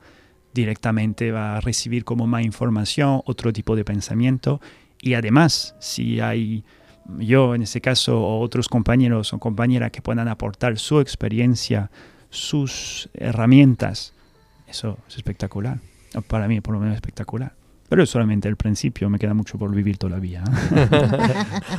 directamente 0.53 1.31
va 1.31 1.57
a 1.57 1.61
recibir 1.61 2.03
como 2.03 2.27
más 2.27 2.43
información, 2.43 3.21
otro 3.25 3.53
tipo 3.53 3.75
de 3.75 3.85
pensamiento 3.85 4.61
y 5.01 5.13
además 5.13 5.75
si 5.79 6.19
hay 6.19 6.63
yo 7.17 7.55
en 7.55 7.63
este 7.63 7.81
caso 7.81 8.21
o 8.21 8.39
otros 8.39 8.67
compañeros 8.67 9.33
o 9.33 9.39
compañeras 9.39 9.91
que 9.91 10.01
puedan 10.01 10.27
aportar 10.27 10.77
su 10.77 10.99
experiencia, 10.99 11.89
sus 12.29 13.09
herramientas, 13.13 14.13
eso 14.67 14.97
es 15.07 15.17
espectacular. 15.17 15.79
Para 16.27 16.47
mí 16.47 16.61
por 16.61 16.73
lo 16.73 16.79
menos 16.79 16.95
espectacular. 16.95 17.58
Pero 17.89 18.03
es 18.03 18.09
solamente 18.09 18.47
el 18.47 18.55
principio, 18.55 19.09
me 19.09 19.17
queda 19.17 19.33
mucho 19.33 19.57
por 19.57 19.73
vivir 19.73 19.97
todavía. 19.97 20.43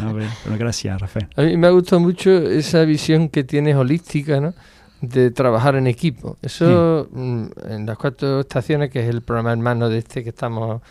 a 0.01 0.13
ver, 0.13 0.29
gracias, 0.59 1.01
Rafael. 1.01 1.29
A 1.37 1.43
mí 1.43 1.57
me 1.57 1.69
ha 1.69 1.71
gustado 1.71 2.01
mucho 2.01 2.31
esa 2.31 2.85
visión 2.85 3.29
que 3.29 3.45
tienes 3.45 3.77
holística, 3.77 4.41
¿no? 4.41 4.53
de 5.01 5.31
trabajar 5.31 5.77
en 5.77 5.87
equipo. 5.87 6.37
Eso 6.43 7.09
mm, 7.11 7.45
en 7.69 7.87
las 7.87 7.97
cuatro 7.97 8.41
estaciones, 8.41 8.91
que 8.91 9.01
es 9.01 9.09
el 9.09 9.23
programa 9.23 9.53
hermano 9.53 9.89
de 9.89 9.99
este 9.99 10.23
que 10.23 10.31
estamos 10.31 10.83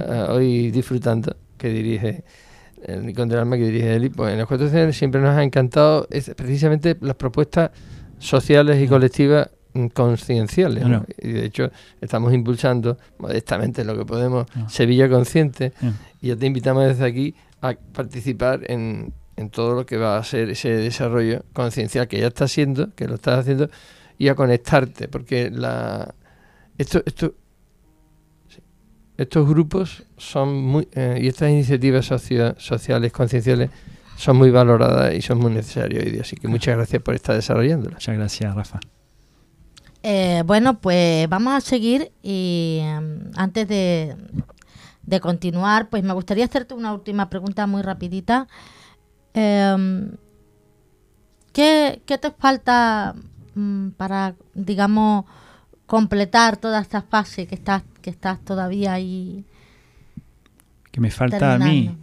eh, 0.00 0.26
hoy 0.30 0.70
disfrutando, 0.70 1.36
que 1.56 1.68
dirige 1.68 2.24
el 2.84 3.04
Nicón 3.04 3.28
del 3.28 3.40
Alma, 3.40 3.56
que 3.56 3.64
dirige 3.64 3.96
Eli, 3.96 4.08
pues 4.08 4.32
en 4.32 4.38
las 4.38 4.46
cuatro 4.46 4.66
estaciones 4.66 4.96
siempre 4.96 5.20
nos 5.20 5.36
ha 5.36 5.42
encantado 5.42 6.06
es 6.10 6.32
precisamente 6.34 6.96
las 7.00 7.16
propuestas 7.16 7.70
sociales 8.18 8.82
y 8.82 8.88
colectivas 8.88 9.50
concienciales. 9.88 10.84
Y 11.22 11.32
de 11.32 11.44
hecho 11.44 11.70
estamos 12.00 12.34
impulsando 12.34 12.98
modestamente 13.18 13.84
lo 13.84 13.96
que 13.96 14.04
podemos 14.04 14.46
Sevilla 14.68 15.08
Consciente 15.08 15.72
y 16.20 16.28
ya 16.28 16.36
te 16.36 16.46
invitamos 16.46 16.84
desde 16.84 17.04
aquí 17.04 17.34
a 17.60 17.74
participar 17.92 18.62
en 18.68 19.12
en 19.38 19.50
todo 19.50 19.74
lo 19.74 19.86
que 19.86 19.96
va 19.96 20.18
a 20.18 20.24
ser 20.24 20.50
ese 20.50 20.68
desarrollo 20.70 21.44
conciencial 21.52 22.08
que 22.08 22.18
ya 22.18 22.26
está 22.26 22.44
haciendo, 22.44 22.92
que 22.96 23.06
lo 23.06 23.14
estás 23.14 23.38
haciendo, 23.38 23.70
y 24.18 24.26
a 24.28 24.34
conectarte, 24.34 25.06
porque 25.06 25.48
la 25.50 26.12
esto, 26.76 27.02
esto, 27.06 27.34
estos 29.16 29.48
grupos 29.48 30.04
son 30.16 30.60
muy 30.60 30.88
eh, 30.92 31.18
y 31.22 31.28
estas 31.28 31.50
iniciativas 31.50 32.06
sociales, 32.06 33.12
concienciales, 33.12 33.70
son 34.16 34.36
muy 34.36 34.50
valoradas 34.50 35.14
y 35.14 35.22
son 35.22 35.38
muy 35.38 35.52
necesarias 35.52 36.04
hoy 36.04 36.10
día. 36.10 36.22
Así 36.22 36.36
que 36.36 36.48
muchas 36.48 36.76
gracias 36.76 37.00
por 37.00 37.14
estar 37.14 37.36
desarrollándolas. 37.36 37.94
Muchas 37.94 38.16
gracias, 38.16 38.54
Rafa. 38.54 38.80
Eh, 40.02 40.42
bueno, 40.46 40.78
pues 40.78 41.28
vamos 41.28 41.54
a 41.54 41.60
seguir 41.60 42.12
y 42.22 42.78
em, 42.82 43.30
antes 43.36 43.66
de, 43.66 44.16
de 45.02 45.20
continuar, 45.20 45.88
pues 45.88 46.02
me 46.04 46.12
gustaría 46.12 46.44
hacerte 46.44 46.74
una 46.74 46.92
última 46.92 47.30
pregunta 47.30 47.66
muy 47.66 47.82
rapidita. 47.82 48.46
Em, 49.34 50.12
¿qué, 51.52 52.00
te 52.06 52.30
falta 52.30 53.14
mm, 53.54 53.90
para, 53.90 54.34
digamos, 54.54 55.24
completar 55.86 56.58
toda 56.58 56.80
esta 56.80 57.02
fase 57.02 57.46
que 57.46 57.54
estás, 57.54 57.82
que 58.02 58.10
estás 58.10 58.40
todavía 58.44 58.92
ahí? 58.92 59.44
Que 60.92 61.00
me 61.00 61.10
falta 61.10 61.54
a 61.54 61.58
mí. 61.58 61.96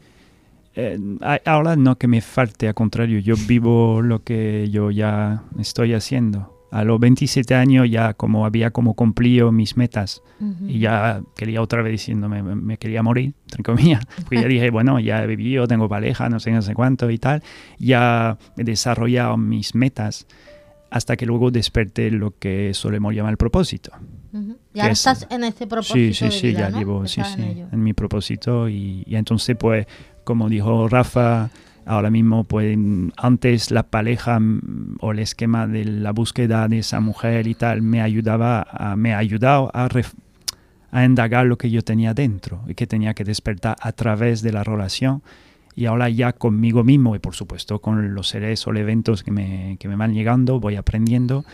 Eh, 0.77 0.99
ahora 1.45 1.75
no 1.75 1.97
que 1.97 2.07
me 2.07 2.19
falte, 2.21 2.67
al 2.67 2.73
contrario, 2.73 3.19
yo 3.19 3.35
vivo 3.47 4.01
lo 4.01 4.23
que 4.23 4.69
yo 4.69 4.91
ya 4.91 5.43
estoy 5.57 5.93
haciendo 5.93 6.54
a 6.75 6.83
los 6.83 6.99
27 6.99 7.55
años 7.55 7.89
ya 7.89 8.13
como 8.15 8.45
había 8.45 8.71
como 8.71 8.95
cumplido 8.95 9.53
mis 9.53 9.77
metas. 9.77 10.21
Y 10.67 10.79
ya 10.79 11.21
quería 11.37 11.61
otra 11.61 11.81
vez 11.81 11.93
diciéndome, 11.93 12.43
me, 12.43 12.77
quería 12.77 13.01
morir, 13.01 13.33
entre 13.43 13.63
comillas, 13.63 14.05
porque 14.17 14.41
ya 14.41 14.47
dije, 14.49 14.69
bueno, 14.71 14.99
ya 14.99 15.23
he 15.23 15.27
vivido, 15.27 15.69
tengo 15.69 15.87
pareja, 15.87 16.27
no 16.27 16.41
sé, 16.41 16.51
no 16.51 16.61
sé 16.61 16.73
cuánto 16.73 17.09
y 17.09 17.17
tal, 17.17 17.41
ya 17.79 18.37
he 18.57 18.65
desarrollado 18.65 19.37
mis 19.37 19.73
metas 19.73 20.27
hasta 20.91 21.15
que 21.15 21.25
luego 21.25 21.49
desperté 21.49 22.11
lo 22.11 22.37
que 22.37 22.73
solemos 22.73 23.15
llamar 23.15 23.31
el 23.31 23.37
propósito. 23.37 23.93
Ya 24.73 24.89
estás 24.89 25.25
en 25.29 25.45
ese 25.45 25.67
propósito. 25.67 25.95
Sí, 25.95 26.13
sí, 26.13 26.29
sí, 26.29 26.51
ya 26.51 26.69
llevo, 26.69 27.07
sí, 27.07 27.21
sí, 27.23 27.63
en, 27.71 27.83
mi 27.83 27.93
propósito. 27.93 28.67
Y, 28.67 29.03
y 29.07 29.15
entonces 29.15 29.55
pues, 29.57 29.87
como 30.25 30.49
dijo 30.49 30.89
Rafa, 30.89 31.51
Ahora 31.85 32.09
mismo, 32.09 32.43
pues 32.45 32.77
antes 33.17 33.69
la 33.69 33.83
pareja 33.83 34.39
mm, 34.39 34.97
o 35.01 35.11
el 35.11 35.19
esquema 35.19 35.67
de 35.67 35.85
la 35.85 36.11
búsqueda 36.11 36.67
de 36.67 36.79
esa 36.79 36.99
mujer 36.99 37.47
y 37.47 37.53
tal 37.53 37.81
me 37.81 38.01
ayudaba, 38.01 38.65
a, 38.69 38.95
me 38.95 39.13
ha 39.13 39.19
ayudado 39.19 39.69
a, 39.73 39.87
a 40.91 41.05
indagar 41.05 41.45
lo 41.45 41.57
que 41.57 41.69
yo 41.69 41.83
tenía 41.83 42.13
dentro 42.13 42.63
y 42.67 42.73
que 42.73 42.87
tenía 42.87 43.13
que 43.13 43.23
despertar 43.23 43.75
a 43.79 43.91
través 43.91 44.41
de 44.41 44.51
la 44.51 44.63
relación. 44.63 45.21
Y 45.75 45.85
ahora 45.85 46.09
ya 46.09 46.31
conmigo 46.33 46.83
mismo 46.83 47.15
y 47.15 47.19
por 47.19 47.35
supuesto 47.35 47.79
con 47.79 48.15
los 48.15 48.29
seres 48.29 48.65
o 48.65 48.73
eventos 48.73 49.23
que 49.23 49.31
me, 49.31 49.77
que 49.79 49.87
me 49.87 49.95
van 49.95 50.13
llegando, 50.13 50.59
voy 50.59 50.77
aprendiendo 50.77 51.45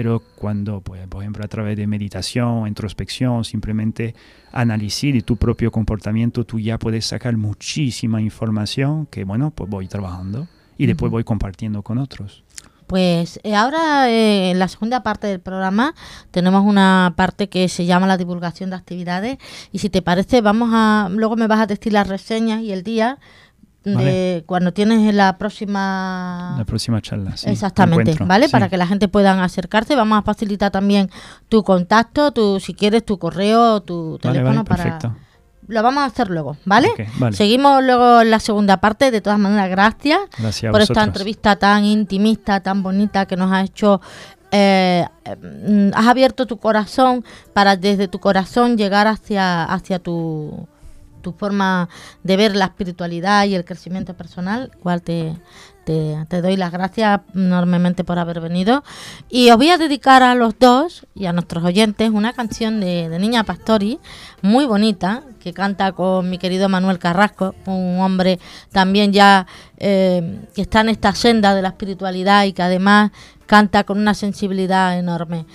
pero 0.00 0.22
cuando, 0.34 0.80
pues, 0.80 1.06
por 1.08 1.22
ejemplo, 1.22 1.44
a 1.44 1.48
través 1.48 1.76
de 1.76 1.86
meditación, 1.86 2.66
introspección, 2.66 3.44
simplemente 3.44 4.14
análisis 4.50 5.12
de 5.12 5.20
tu 5.20 5.36
propio 5.36 5.70
comportamiento, 5.70 6.46
tú 6.46 6.58
ya 6.58 6.78
puedes 6.78 7.04
sacar 7.04 7.36
muchísima 7.36 8.22
información 8.22 9.04
que, 9.04 9.24
bueno, 9.24 9.50
pues 9.50 9.68
voy 9.68 9.88
trabajando 9.88 10.48
y 10.78 10.86
después 10.86 11.12
voy 11.12 11.22
compartiendo 11.22 11.82
con 11.82 11.98
otros. 11.98 12.44
Pues 12.86 13.40
eh, 13.42 13.54
ahora 13.54 14.08
eh, 14.08 14.52
en 14.52 14.58
la 14.58 14.68
segunda 14.68 15.02
parte 15.02 15.26
del 15.26 15.40
programa 15.40 15.94
tenemos 16.30 16.64
una 16.64 17.12
parte 17.14 17.50
que 17.50 17.68
se 17.68 17.84
llama 17.84 18.06
la 18.06 18.16
divulgación 18.16 18.70
de 18.70 18.76
actividades 18.76 19.36
y 19.70 19.80
si 19.80 19.90
te 19.90 20.00
parece 20.00 20.40
vamos 20.40 20.70
a 20.72 21.08
luego 21.10 21.36
me 21.36 21.46
vas 21.46 21.60
a 21.60 21.66
decir 21.66 21.92
las 21.92 22.08
reseñas 22.08 22.62
y 22.62 22.72
el 22.72 22.82
día 22.82 23.18
de 23.84 24.44
cuando 24.46 24.72
tienes 24.72 25.14
la 25.14 25.38
próxima 25.38 26.54
la 26.58 26.64
próxima 26.64 27.00
charla 27.00 27.34
exactamente 27.44 28.14
vale 28.24 28.48
para 28.48 28.68
que 28.68 28.76
la 28.76 28.86
gente 28.86 29.08
pueda 29.08 29.42
acercarse 29.42 29.94
vamos 29.94 30.18
a 30.18 30.22
facilitar 30.22 30.70
también 30.70 31.10
tu 31.48 31.62
contacto 31.62 32.32
tu 32.32 32.60
si 32.60 32.74
quieres 32.74 33.04
tu 33.04 33.18
correo 33.18 33.80
tu 33.80 34.18
teléfono 34.20 34.64
para 34.64 34.98
lo 35.66 35.82
vamos 35.82 36.02
a 36.02 36.06
hacer 36.06 36.30
luego 36.30 36.56
¿vale? 36.64 36.90
seguimos 37.32 37.82
luego 37.82 38.20
en 38.20 38.30
la 38.30 38.40
segunda 38.40 38.78
parte 38.78 39.10
de 39.10 39.20
todas 39.20 39.38
maneras 39.38 39.70
gracias, 39.70 40.20
por 40.70 40.82
esta 40.82 41.02
entrevista 41.02 41.56
tan 41.56 41.84
intimista 41.84 42.60
tan 42.60 42.82
bonita 42.82 43.24
que 43.26 43.36
nos 43.36 43.50
ha 43.52 43.62
hecho 43.62 44.00
eh, 44.52 45.06
mm, 45.40 45.90
has 45.94 46.06
abierto 46.06 46.46
tu 46.46 46.58
corazón 46.58 47.24
para 47.54 47.76
desde 47.76 48.08
tu 48.08 48.18
corazón 48.18 48.76
llegar 48.76 49.06
hacia 49.06 49.62
hacia 49.64 50.00
tu 50.00 50.66
tu 51.20 51.32
forma 51.32 51.88
de 52.22 52.36
ver 52.36 52.56
la 52.56 52.66
espiritualidad 52.66 53.44
y 53.46 53.54
el 53.54 53.64
crecimiento 53.64 54.14
personal, 54.14 54.70
cual 54.82 55.02
te, 55.02 55.36
te, 56.28 56.42
doy 56.42 56.56
las 56.56 56.72
gracias 56.72 57.20
enormemente 57.34 58.04
por 58.04 58.18
haber 58.18 58.40
venido. 58.40 58.84
Y 59.28 59.50
os 59.50 59.56
voy 59.56 59.70
a 59.70 59.78
dedicar 59.78 60.22
a 60.22 60.34
los 60.34 60.58
dos 60.58 61.06
y 61.14 61.26
a 61.26 61.32
nuestros 61.32 61.64
oyentes 61.64 62.10
una 62.10 62.32
canción 62.32 62.80
de, 62.80 63.18
Niña 63.18 63.44
Pastori, 63.44 63.98
muy 64.42 64.66
bonita, 64.66 65.22
que 65.40 65.52
canta 65.52 65.92
con 65.92 66.30
mi 66.30 66.38
querido 66.38 66.68
Manuel 66.68 66.98
Carrasco, 66.98 67.54
un 67.66 67.98
hombre 68.00 68.38
también 68.72 69.12
ya 69.12 69.46
eh, 69.78 70.46
que 70.54 70.62
está 70.62 70.80
en 70.80 70.90
esta 70.90 71.14
senda 71.14 71.54
de 71.54 71.62
la 71.62 71.68
espiritualidad 71.68 72.44
y 72.44 72.52
que 72.52 72.62
además 72.62 73.10
canta 73.46 73.84
con 73.84 73.98
una 73.98 74.14
sensibilidad 74.14 74.98
enorme. 74.98 75.46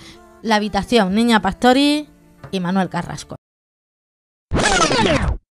La 0.42 0.56
habitación, 0.56 1.14
Niña 1.14 1.40
Pastori 1.40 2.08
y 2.50 2.60
Manuel 2.60 2.88
Carrasco. 2.88 3.36